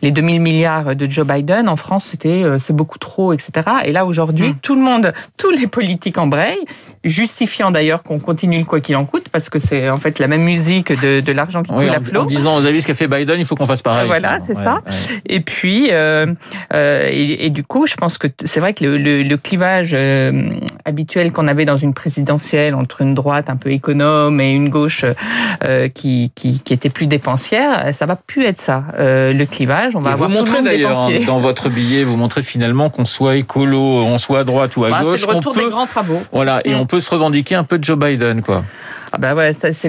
les 0.02 0.12
2000 0.12 0.42
milliards 0.42 0.96
de 0.96 1.10
Joe 1.10 1.26
Biden 1.26 1.68
en 1.70 1.76
France, 1.76 2.08
c'était 2.12 2.44
c'est 2.60 2.76
beaucoup 2.76 3.00
trop, 3.00 3.34
etc. 3.34 3.52
Et 3.86 3.92
là, 3.92 4.06
aujourd'hui, 4.06 4.50
mmh. 4.50 4.56
tout 4.62 4.76
le 4.76 4.82
monde, 4.82 5.14
tous 5.38 5.52
les 5.52 5.68
politiques 5.68 6.18
embrayent, 6.18 6.66
justifiant 7.04 7.72
d'ailleurs 7.72 8.04
qu'on 8.04 8.20
continue 8.20 8.60
le 8.60 8.66
quoi 8.66 8.82
qu'il 8.82 8.96
en 8.96 9.06
coûte, 9.06 9.30
parce 9.32 9.50
que 9.50 9.60
c'est 9.60 9.90
en 9.90 9.98
fait 9.98 10.20
la 10.20 10.28
même 10.28 10.44
musique 10.44 10.92
de 11.02 11.15
de, 11.22 11.32
l'argent 11.32 11.64
qui 11.64 11.72
coule 11.72 11.90
à 11.90 12.00
flot. 12.00 12.22
En 12.22 12.26
disant, 12.26 12.60
vous 12.60 12.66
avez 12.66 12.74
vu 12.74 12.82
ce 12.82 12.88
qu'a 12.88 12.94
fait 12.94 13.08
Biden, 13.08 13.40
il 13.40 13.46
faut 13.46 13.56
qu'on 13.56 13.66
fasse 13.66 13.82
pareil. 13.82 14.08
Voilà, 14.08 14.40
c'est 14.46 14.56
ça. 14.56 14.82
Et 15.26 15.40
puis, 15.40 15.88
euh, 15.92 16.26
euh, 16.74 17.10
et, 17.12 17.50
du 17.50 17.64
coup, 17.64 17.86
je 17.88 17.96
pense 17.96 18.18
que 18.18 18.28
c'est 18.44 18.60
vrai 18.60 18.74
que 18.74 18.86
le, 18.86 19.36
clivage 19.36 19.92
euh, 19.94 20.50
habituel 20.86 21.32
qu'on 21.32 21.48
avait 21.48 21.66
dans 21.66 21.78
une 21.78 21.94
présidentielle 21.94 22.74
entre 22.74 23.02
une 23.02 23.14
droite 23.14 23.50
un 23.50 23.58
peu 23.58 23.72
économe 23.72 24.40
et 24.40 24.52
une 24.52 24.70
gauche 24.70 25.06
qui, 25.94 26.32
qui, 26.34 26.62
était 26.70 26.90
plus 26.90 27.08
dépensière, 27.08 27.94
ça 27.94 28.06
va 28.06 28.16
plus 28.16 28.46
être 28.46 28.62
ça. 28.62 28.84
le 28.98 29.44
clivage, 29.46 29.96
on 29.96 30.02
va 30.02 30.12
avoir 30.12 30.30
vous 30.30 30.36
montrez 30.36 30.62
d'ailleurs 30.62 31.00
hein, 31.00 31.10
dans 31.26 31.40
votre 31.40 31.70
billet, 31.70 32.04
vous 32.04 32.18
montrez 32.18 32.42
finalement 32.42 32.90
qu'on 32.90 33.06
soit 33.06 33.36
écolo, 33.36 33.80
on 33.80 34.18
soit 34.18 34.40
à 34.40 34.44
droite 34.44 34.76
ou 34.78 34.86
à 34.86 34.90
bah, 34.90 35.02
gauche, 35.02 35.26
le 35.26 35.34
retour 35.34 35.54
des 35.54 35.70
grands 35.70 35.88
travaux. 35.88 36.22
Voilà, 36.32 36.62
et 36.66 36.76
on 36.76 36.86
peut 36.86 37.00
se 37.00 37.10
revendiquer 37.10 37.56
un 37.56 37.64
peu 37.64 37.78
de 37.78 37.84
Joe 37.84 37.98
Biden, 37.98 38.42
quoi. 38.42 38.64
Ah 39.16 39.18
bah 39.18 39.34
ouais, 39.34 39.54
c'est 39.54 39.72
c'est 39.72 39.88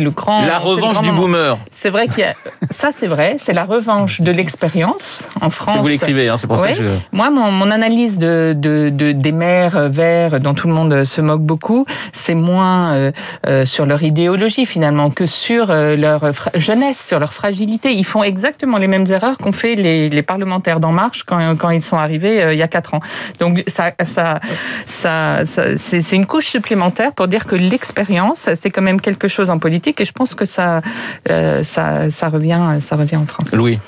le 0.00 0.10
grand. 0.10 0.46
La 0.46 0.60
revanche 0.60 1.02
du 1.02 1.10
boomer. 1.10 1.58
C'est 1.82 1.90
vrai 1.90 2.06
qu'il 2.06 2.20
y 2.20 2.22
a, 2.22 2.34
ça 2.70 2.90
c'est 2.96 3.08
vrai, 3.08 3.34
c'est 3.40 3.52
la 3.52 3.64
revanche 3.64 4.20
de 4.20 4.30
l'expérience 4.30 5.28
en 5.40 5.50
France. 5.50 5.72
Si 5.72 5.78
vous 5.78 5.88
l'écrivez, 5.88 6.28
hein, 6.28 6.36
c'est 6.36 6.46
pour 6.46 6.60
ça 6.60 6.68
que 6.68 6.74
je. 6.74 6.84
Moi, 7.10 7.28
mon, 7.30 7.50
mon 7.50 7.72
analyse 7.72 8.18
de, 8.18 8.54
de, 8.56 8.90
de, 8.90 9.10
des 9.10 9.32
maires 9.32 9.88
verts 9.88 10.38
dont 10.38 10.54
tout 10.54 10.68
le 10.68 10.74
monde 10.74 11.02
se 11.02 11.20
moque 11.20 11.42
beaucoup, 11.42 11.86
c'est 12.12 12.36
moins 12.36 12.94
euh, 12.94 13.12
euh 13.48 13.64
sur 13.64 13.84
leur 13.84 14.04
idéologie 14.04 14.64
finalement 14.64 15.10
que 15.10 15.26
sur 15.26 15.72
euh, 15.72 15.96
leur 15.96 16.20
jeunesse, 16.54 17.04
sur 17.04 17.18
leur 17.18 17.32
fragilité. 17.32 17.92
Ils 17.92 18.06
font 18.06 18.22
exactement 18.22 18.78
les 18.78 18.86
mêmes 18.86 19.06
erreurs 19.10 19.38
qu'ont 19.38 19.50
fait 19.50 19.74
les, 19.74 20.08
les 20.08 20.22
parlementaires 20.22 20.78
d'En 20.78 20.92
Marche 20.92 21.24
quand, 21.24 21.56
quand 21.56 21.70
ils 21.70 21.82
sont 21.82 21.96
arrivés 21.96 22.44
euh, 22.44 22.54
il 22.54 22.60
y 22.60 22.62
a 22.62 22.68
quatre 22.68 22.94
ans. 22.94 23.00
Donc 23.40 23.64
ça, 23.66 23.90
ça, 24.04 24.38
ça, 24.86 25.44
ça 25.44 25.62
c'est 25.76 26.12
une 26.12 26.26
couche 26.26 26.46
supplémentaire 26.46 27.12
pour 27.12 27.26
dire 27.26 27.44
que 27.44 27.56
l'expérience, 27.56 28.48
c'est 28.60 28.67
c'est 28.68 28.72
quand 28.72 28.82
même 28.82 29.00
quelque 29.00 29.28
chose 29.28 29.48
en 29.48 29.58
politique 29.58 29.98
et 29.98 30.04
je 30.04 30.12
pense 30.12 30.34
que 30.34 30.44
ça, 30.44 30.82
euh, 31.30 31.64
ça, 31.64 32.10
ça, 32.10 32.28
revient, 32.28 32.60
ça 32.80 32.96
revient 32.96 33.16
en 33.16 33.24
France. 33.24 33.52
Louis. 33.52 33.78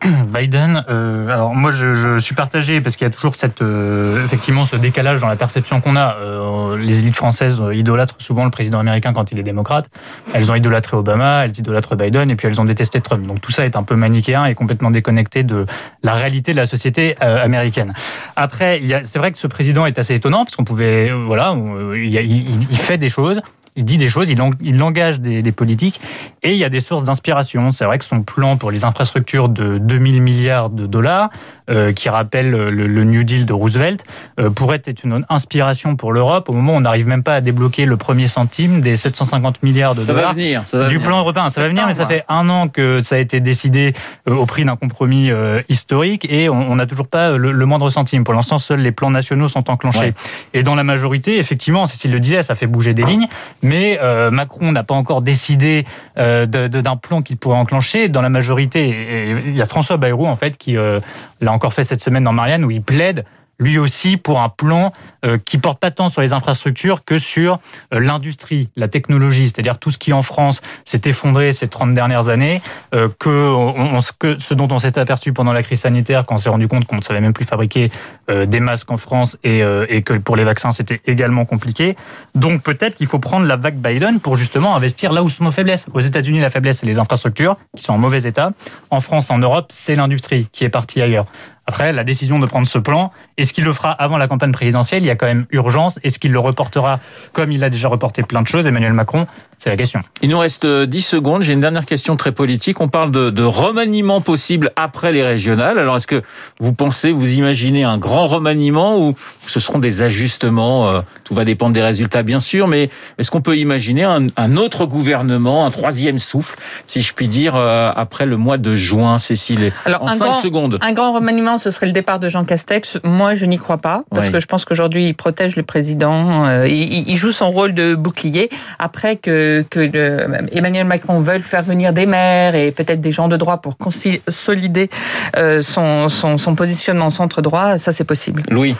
Biden, 0.28 0.84
euh, 0.88 1.28
alors 1.28 1.54
moi 1.54 1.70
je, 1.70 1.94
je, 1.94 2.18
suis 2.18 2.34
partagé 2.34 2.80
parce 2.80 2.96
qu'il 2.96 3.06
y 3.06 3.10
a 3.10 3.12
toujours 3.12 3.34
cette 3.34 3.62
euh, 3.62 4.24
effectivement 4.24 4.64
ce 4.64 4.76
décalage 4.76 5.20
dans 5.20 5.28
la 5.28 5.36
perception 5.36 5.80
qu'on 5.80 5.96
a. 5.96 6.16
Euh, 6.20 6.76
les 6.76 7.00
élites 7.00 7.16
françaises 7.16 7.62
idolâtrent 7.72 8.16
souvent 8.18 8.44
le 8.44 8.50
président 8.50 8.78
américain 8.78 9.12
quand 9.12 9.32
il 9.32 9.38
est 9.38 9.42
démocrate. 9.42 9.88
Elles 10.34 10.50
ont 10.50 10.54
idolâtré 10.54 10.96
Obama, 10.96 11.44
elles 11.44 11.58
idolâtrent 11.58 11.96
Biden 11.96 12.30
et 12.30 12.36
puis 12.36 12.48
elles 12.48 12.60
ont 12.60 12.64
détesté 12.64 13.00
Trump. 13.00 13.26
Donc 13.26 13.40
tout 13.40 13.52
ça 13.52 13.64
est 13.64 13.76
un 13.76 13.82
peu 13.82 13.96
manichéen 13.96 14.44
et 14.44 14.54
complètement 14.54 14.90
déconnecté 14.90 15.42
de 15.42 15.66
la 16.02 16.14
réalité 16.14 16.52
de 16.52 16.58
la 16.58 16.66
société 16.66 17.16
euh, 17.22 17.42
américaine. 17.42 17.94
Après, 18.36 18.82
c'est 19.04 19.18
vrai 19.18 19.32
que 19.32 19.38
ce 19.38 19.46
président 19.46 19.86
est 19.86 19.98
assez 19.98 20.14
étonnant 20.14 20.44
parce 20.44 20.56
qu'on 20.56 20.64
pouvait 20.64 21.10
voilà, 21.10 21.54
il, 21.94 22.14
il, 22.14 22.66
il 22.70 22.76
fait 22.76 22.98
des 22.98 23.08
choses 23.08 23.40
il 23.76 23.84
dit 23.84 23.98
des 23.98 24.08
choses, 24.08 24.28
il, 24.28 24.42
il 24.62 24.82
engage 24.82 25.20
des, 25.20 25.42
des, 25.42 25.52
politiques 25.52 26.00
et 26.42 26.52
il 26.52 26.58
y 26.58 26.64
a 26.64 26.68
des 26.68 26.80
sources 26.80 27.04
d'inspiration. 27.04 27.72
C'est 27.72 27.84
vrai 27.84 27.98
que 27.98 28.04
son 28.04 28.22
plan 28.22 28.56
pour 28.56 28.70
les 28.70 28.84
infrastructures 28.84 29.48
de 29.48 29.78
2000 29.78 30.22
milliards 30.22 30.70
de 30.70 30.86
dollars, 30.86 31.30
euh, 31.68 31.92
qui 31.92 32.08
rappelle 32.08 32.50
le, 32.50 32.70
le, 32.70 33.04
New 33.04 33.24
Deal 33.24 33.44
de 33.44 33.52
Roosevelt, 33.52 34.04
euh, 34.38 34.50
pourrait 34.50 34.82
être 34.84 35.04
une 35.04 35.24
inspiration 35.28 35.96
pour 35.96 36.12
l'Europe 36.12 36.48
au 36.48 36.52
moment 36.52 36.74
où 36.74 36.76
on 36.76 36.80
n'arrive 36.80 37.06
même 37.06 37.22
pas 37.22 37.34
à 37.34 37.40
débloquer 37.40 37.86
le 37.86 37.96
premier 37.96 38.28
centime 38.28 38.80
des 38.80 38.96
750 38.96 39.62
milliards 39.62 39.94
de 39.94 40.04
dollars 40.04 40.32
venir, 40.32 40.64
du 40.88 41.00
plan 41.00 41.18
européen. 41.18 41.50
Ça 41.50 41.60
va 41.60 41.68
venir, 41.68 41.86
mais 41.86 41.94
ça 41.94 42.06
fait 42.06 42.24
un 42.28 42.48
an 42.48 42.68
que 42.68 43.00
ça 43.00 43.16
a 43.16 43.18
été 43.18 43.40
décidé 43.40 43.94
euh, 44.28 44.34
au 44.34 44.46
prix 44.46 44.64
d'un 44.64 44.76
compromis 44.76 45.30
euh, 45.30 45.60
historique 45.68 46.26
et 46.30 46.48
on 46.48 46.76
n'a 46.76 46.86
toujours 46.86 47.08
pas 47.08 47.36
le, 47.36 47.52
le, 47.52 47.66
moindre 47.66 47.90
centime. 47.90 48.24
Pour 48.24 48.34
l'instant, 48.34 48.58
seuls 48.58 48.80
les 48.80 48.92
plans 48.92 49.10
nationaux 49.10 49.48
sont 49.48 49.68
enclenchés. 49.70 50.00
Ouais. 50.00 50.14
Et 50.54 50.62
dans 50.62 50.74
la 50.74 50.84
majorité, 50.84 51.38
effectivement, 51.38 51.86
Cécile 51.86 52.12
le 52.12 52.20
disait, 52.20 52.42
ça 52.42 52.54
fait 52.54 52.66
bouger 52.66 52.94
des 52.94 53.04
lignes 53.04 53.26
mais 53.66 53.98
euh, 54.00 54.30
Macron 54.30 54.72
n'a 54.72 54.84
pas 54.84 54.94
encore 54.94 55.22
décidé 55.22 55.84
euh, 56.16 56.46
d'un 56.46 56.96
plan 56.96 57.20
qu'il 57.20 57.36
pourrait 57.36 57.58
enclencher. 57.58 58.08
Dans 58.08 58.22
la 58.22 58.28
majorité, 58.28 59.42
il 59.44 59.56
y 59.56 59.60
a 59.60 59.66
François 59.66 59.96
Bayrou 59.96 60.26
en 60.26 60.36
fait 60.36 60.56
qui 60.56 60.76
euh, 60.76 61.00
l'a 61.40 61.52
encore 61.52 61.74
fait 61.74 61.84
cette 61.84 62.00
semaine 62.00 62.24
dans 62.24 62.32
Marianne 62.32 62.64
où 62.64 62.70
il 62.70 62.82
plaide 62.82 63.24
lui 63.58 63.78
aussi 63.78 64.16
pour 64.16 64.40
un 64.40 64.48
plan 64.48 64.92
euh, 65.24 65.38
qui 65.38 65.58
porte 65.58 65.80
pas 65.80 65.90
tant 65.90 66.08
sur 66.08 66.20
les 66.20 66.32
infrastructures 66.32 67.04
que 67.04 67.18
sur 67.18 67.58
euh, 67.94 68.00
l'industrie, 68.00 68.68
la 68.76 68.88
technologie, 68.88 69.44
c'est-à-dire 69.44 69.78
tout 69.78 69.90
ce 69.90 69.98
qui 69.98 70.12
en 70.12 70.22
France 70.22 70.60
s'est 70.84 71.02
effondré 71.04 71.52
ces 71.52 71.68
30 71.68 71.94
dernières 71.94 72.28
années, 72.28 72.60
euh, 72.94 73.08
que, 73.18 73.28
on, 73.28 74.00
ce 74.02 74.54
dont 74.54 74.68
on 74.70 74.78
s'est 74.78 74.98
aperçu 74.98 75.32
pendant 75.32 75.52
la 75.52 75.62
crise 75.62 75.80
sanitaire, 75.80 76.24
quand 76.26 76.36
on 76.36 76.38
s'est 76.38 76.48
rendu 76.48 76.68
compte 76.68 76.86
qu'on 76.86 76.96
ne 76.96 77.02
savait 77.02 77.20
même 77.20 77.32
plus 77.32 77.44
fabriquer 77.44 77.90
des 78.28 78.58
masques 78.58 78.90
en 78.90 78.96
France 78.96 79.38
et, 79.44 79.60
et 79.88 80.02
que 80.02 80.14
pour 80.14 80.34
les 80.34 80.42
vaccins 80.42 80.72
c'était 80.72 81.00
également 81.06 81.44
compliqué. 81.44 81.96
Donc 82.34 82.62
peut-être 82.62 82.96
qu'il 82.96 83.06
faut 83.06 83.20
prendre 83.20 83.46
la 83.46 83.54
vague 83.54 83.76
Biden 83.76 84.18
pour 84.18 84.36
justement 84.36 84.74
investir 84.74 85.12
là 85.12 85.22
où 85.22 85.28
sont 85.28 85.44
nos 85.44 85.52
faiblesses. 85.52 85.86
Aux 85.94 86.00
États-Unis, 86.00 86.40
la 86.40 86.50
faiblesse 86.50 86.78
c'est 86.78 86.86
les 86.86 86.98
infrastructures 86.98 87.56
qui 87.76 87.84
sont 87.84 87.92
en 87.92 87.98
mauvais 87.98 88.22
état. 88.24 88.50
En 88.90 89.00
France, 89.00 89.30
en 89.30 89.38
Europe, 89.38 89.66
c'est 89.68 89.94
l'industrie 89.94 90.48
qui 90.52 90.64
est 90.64 90.68
partie 90.68 91.00
ailleurs. 91.00 91.26
Après, 91.68 91.92
la 91.92 92.04
décision 92.04 92.38
de 92.38 92.46
prendre 92.46 92.68
ce 92.68 92.78
plan, 92.78 93.10
est-ce 93.36 93.52
qu'il 93.52 93.64
le 93.64 93.72
fera 93.72 93.90
avant 93.90 94.18
la 94.18 94.28
campagne 94.28 94.52
présidentielle? 94.52 95.02
Il 95.02 95.06
y 95.06 95.10
a 95.10 95.16
quand 95.16 95.26
même 95.26 95.46
urgence. 95.50 95.98
Est-ce 96.04 96.20
qu'il 96.20 96.30
le 96.30 96.38
reportera 96.38 97.00
comme 97.32 97.50
il 97.50 97.64
a 97.64 97.70
déjà 97.70 97.88
reporté 97.88 98.22
plein 98.22 98.42
de 98.42 98.46
choses, 98.46 98.66
Emmanuel 98.66 98.92
Macron 98.92 99.26
C'est 99.58 99.68
la 99.68 99.76
question. 99.76 100.00
Il 100.22 100.30
nous 100.30 100.38
reste 100.38 100.64
10 100.64 100.66
euh, 100.66 101.00
secondes. 101.00 101.42
J'ai 101.42 101.54
une 101.54 101.60
dernière 101.60 101.84
question 101.84 102.16
très 102.16 102.30
politique. 102.30 102.80
On 102.80 102.86
parle 102.86 103.10
de, 103.10 103.30
de 103.30 103.42
remaniement 103.42 104.20
possible 104.20 104.70
après 104.76 105.10
les 105.10 105.24
régionales. 105.24 105.78
Alors, 105.78 105.96
est-ce 105.96 106.06
que 106.06 106.22
vous 106.60 106.72
pensez, 106.72 107.10
vous 107.10 107.34
imaginez 107.34 107.82
un 107.82 107.98
grand 107.98 108.28
remaniement 108.28 109.00
ou 109.00 109.16
ce 109.46 109.58
seront 109.58 109.80
des 109.80 110.02
ajustements 110.02 110.88
euh, 110.88 111.00
Tout 111.24 111.34
va 111.34 111.44
dépendre 111.44 111.72
des 111.72 111.82
résultats, 111.82 112.22
bien 112.22 112.40
sûr, 112.40 112.68
mais 112.68 112.90
est-ce 113.18 113.32
qu'on 113.32 113.42
peut 113.42 113.56
imaginer 113.56 114.04
un, 114.04 114.28
un, 114.36 114.56
autre 114.56 114.86
gouvernement, 114.86 115.66
un 115.66 115.70
troisième 115.72 116.18
souffle, 116.18 116.56
si 116.86 117.00
je 117.00 117.12
puis 117.12 117.26
dire, 117.26 117.54
euh, 117.56 117.90
après 117.96 118.24
le 118.24 118.36
mois 118.36 118.56
de 118.56 118.76
juin, 118.76 119.18
Cécile? 119.18 119.72
Alors, 119.84 120.02
En 120.04 120.08
5 120.08 120.36
secondes. 120.36 120.78
Un 120.80 120.92
grand 120.92 121.12
remaniement 121.12 121.55
ce 121.58 121.70
serait 121.70 121.86
le 121.86 121.92
départ 121.92 122.18
de 122.18 122.28
Jean 122.28 122.44
Castex. 122.44 122.98
Moi, 123.04 123.34
je 123.34 123.46
n'y 123.46 123.58
crois 123.58 123.78
pas, 123.78 124.02
parce 124.10 124.28
que 124.28 124.40
je 124.40 124.46
pense 124.46 124.64
qu'aujourd'hui, 124.64 125.06
il 125.06 125.14
protège 125.14 125.56
le 125.56 125.62
président, 125.62 126.46
euh, 126.46 126.68
il, 126.68 127.16
joue 127.16 127.32
son 127.32 127.50
rôle 127.50 127.74
de 127.74 127.94
bouclier. 127.94 128.50
Après 128.78 129.16
que, 129.16 129.64
que 129.70 129.80
le, 129.80 130.42
Emmanuel 130.52 130.86
Macron 130.86 131.20
veuille 131.20 131.42
faire 131.42 131.62
venir 131.62 131.92
des 131.92 132.06
maires 132.06 132.54
et 132.54 132.70
peut-être 132.72 133.00
des 133.00 133.10
gens 133.10 133.28
de 133.28 133.36
droit 133.36 133.58
pour 133.58 133.76
consolider 133.76 134.90
euh, 135.36 135.62
son, 135.62 136.08
son, 136.08 136.38
son 136.38 136.54
positionnement 136.54 137.10
centre 137.10 137.42
droit, 137.42 137.78
ça 137.78 137.92
c'est 137.92 138.04
possible. 138.04 138.42
Louis 138.50 138.76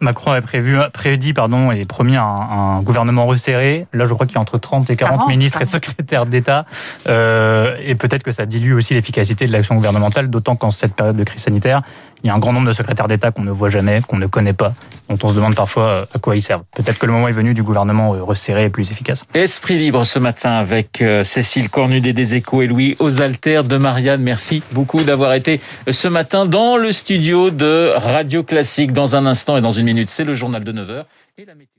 Macron 0.00 0.32
avait 0.32 0.40
prévu, 0.40 0.76
prédit 0.92 1.32
pardon, 1.32 1.72
et 1.72 1.84
promis 1.84 2.16
un, 2.16 2.80
gouvernement 2.82 3.26
resserré. 3.26 3.86
Là, 3.92 4.06
je 4.06 4.14
crois 4.14 4.26
qu'il 4.26 4.36
y 4.36 4.38
a 4.38 4.40
entre 4.40 4.58
30 4.58 4.90
et 4.90 4.96
40, 4.96 5.28
ministres 5.28 5.60
et 5.62 5.64
secrétaires 5.64 6.26
d'État. 6.26 6.66
Euh, 7.08 7.76
et 7.82 7.94
peut-être 7.94 8.22
que 8.22 8.32
ça 8.32 8.46
dilue 8.46 8.74
aussi 8.74 8.94
l'efficacité 8.94 9.46
de 9.46 9.52
l'action 9.52 9.74
gouvernementale, 9.74 10.28
d'autant 10.28 10.56
qu'en 10.56 10.70
cette 10.70 10.94
période 10.94 11.16
de 11.16 11.24
crise 11.24 11.42
sanitaire, 11.42 11.82
il 12.22 12.28
y 12.28 12.30
a 12.30 12.34
un 12.34 12.38
grand 12.38 12.52
nombre 12.52 12.66
de 12.68 12.72
secrétaires 12.72 13.08
d'État 13.08 13.30
qu'on 13.30 13.42
ne 13.42 13.50
voit 13.50 13.70
jamais, 13.70 14.00
qu'on 14.06 14.16
ne 14.16 14.26
connaît 14.26 14.52
pas, 14.52 14.74
dont 15.08 15.18
on 15.22 15.28
se 15.28 15.34
demande 15.34 15.54
parfois 15.54 15.84
euh, 15.84 16.06
à 16.14 16.18
quoi 16.18 16.36
ils 16.36 16.42
servent. 16.42 16.64
Peut-être 16.74 16.98
que 16.98 17.06
le 17.06 17.12
moment 17.12 17.28
est 17.28 17.32
venu 17.32 17.54
du 17.54 17.62
gouvernement 17.62 18.14
euh, 18.14 18.22
resserré 18.22 18.64
et 18.64 18.70
plus 18.70 18.90
efficace. 18.90 19.24
Esprit 19.34 19.78
libre 19.78 20.04
ce 20.04 20.18
matin 20.18 20.52
avec 20.52 21.02
euh, 21.02 21.22
Cécile 21.22 21.68
Cornudet 21.68 22.12
des 22.12 22.34
Échos 22.34 22.62
et 22.62 22.66
Louis 22.66 22.96
Osalter 22.98 23.62
de 23.64 23.76
Marianne. 23.76 24.22
Merci 24.22 24.62
beaucoup 24.72 25.02
d'avoir 25.02 25.34
été 25.34 25.60
ce 25.90 26.08
matin 26.08 26.46
dans 26.46 26.76
le 26.76 26.92
studio 26.92 27.50
de 27.50 27.92
Radio 27.96 28.42
Classique. 28.42 28.92
Dans 28.92 29.16
un 29.16 29.26
instant 29.26 29.56
et 29.56 29.60
dans 29.60 29.72
une 29.72 29.86
minute, 29.86 30.10
c'est 30.10 30.24
le 30.24 30.34
journal 30.34 30.64
de 30.64 30.72
9h 30.72 31.04
et 31.38 31.44
la 31.44 31.54
météo. 31.54 31.73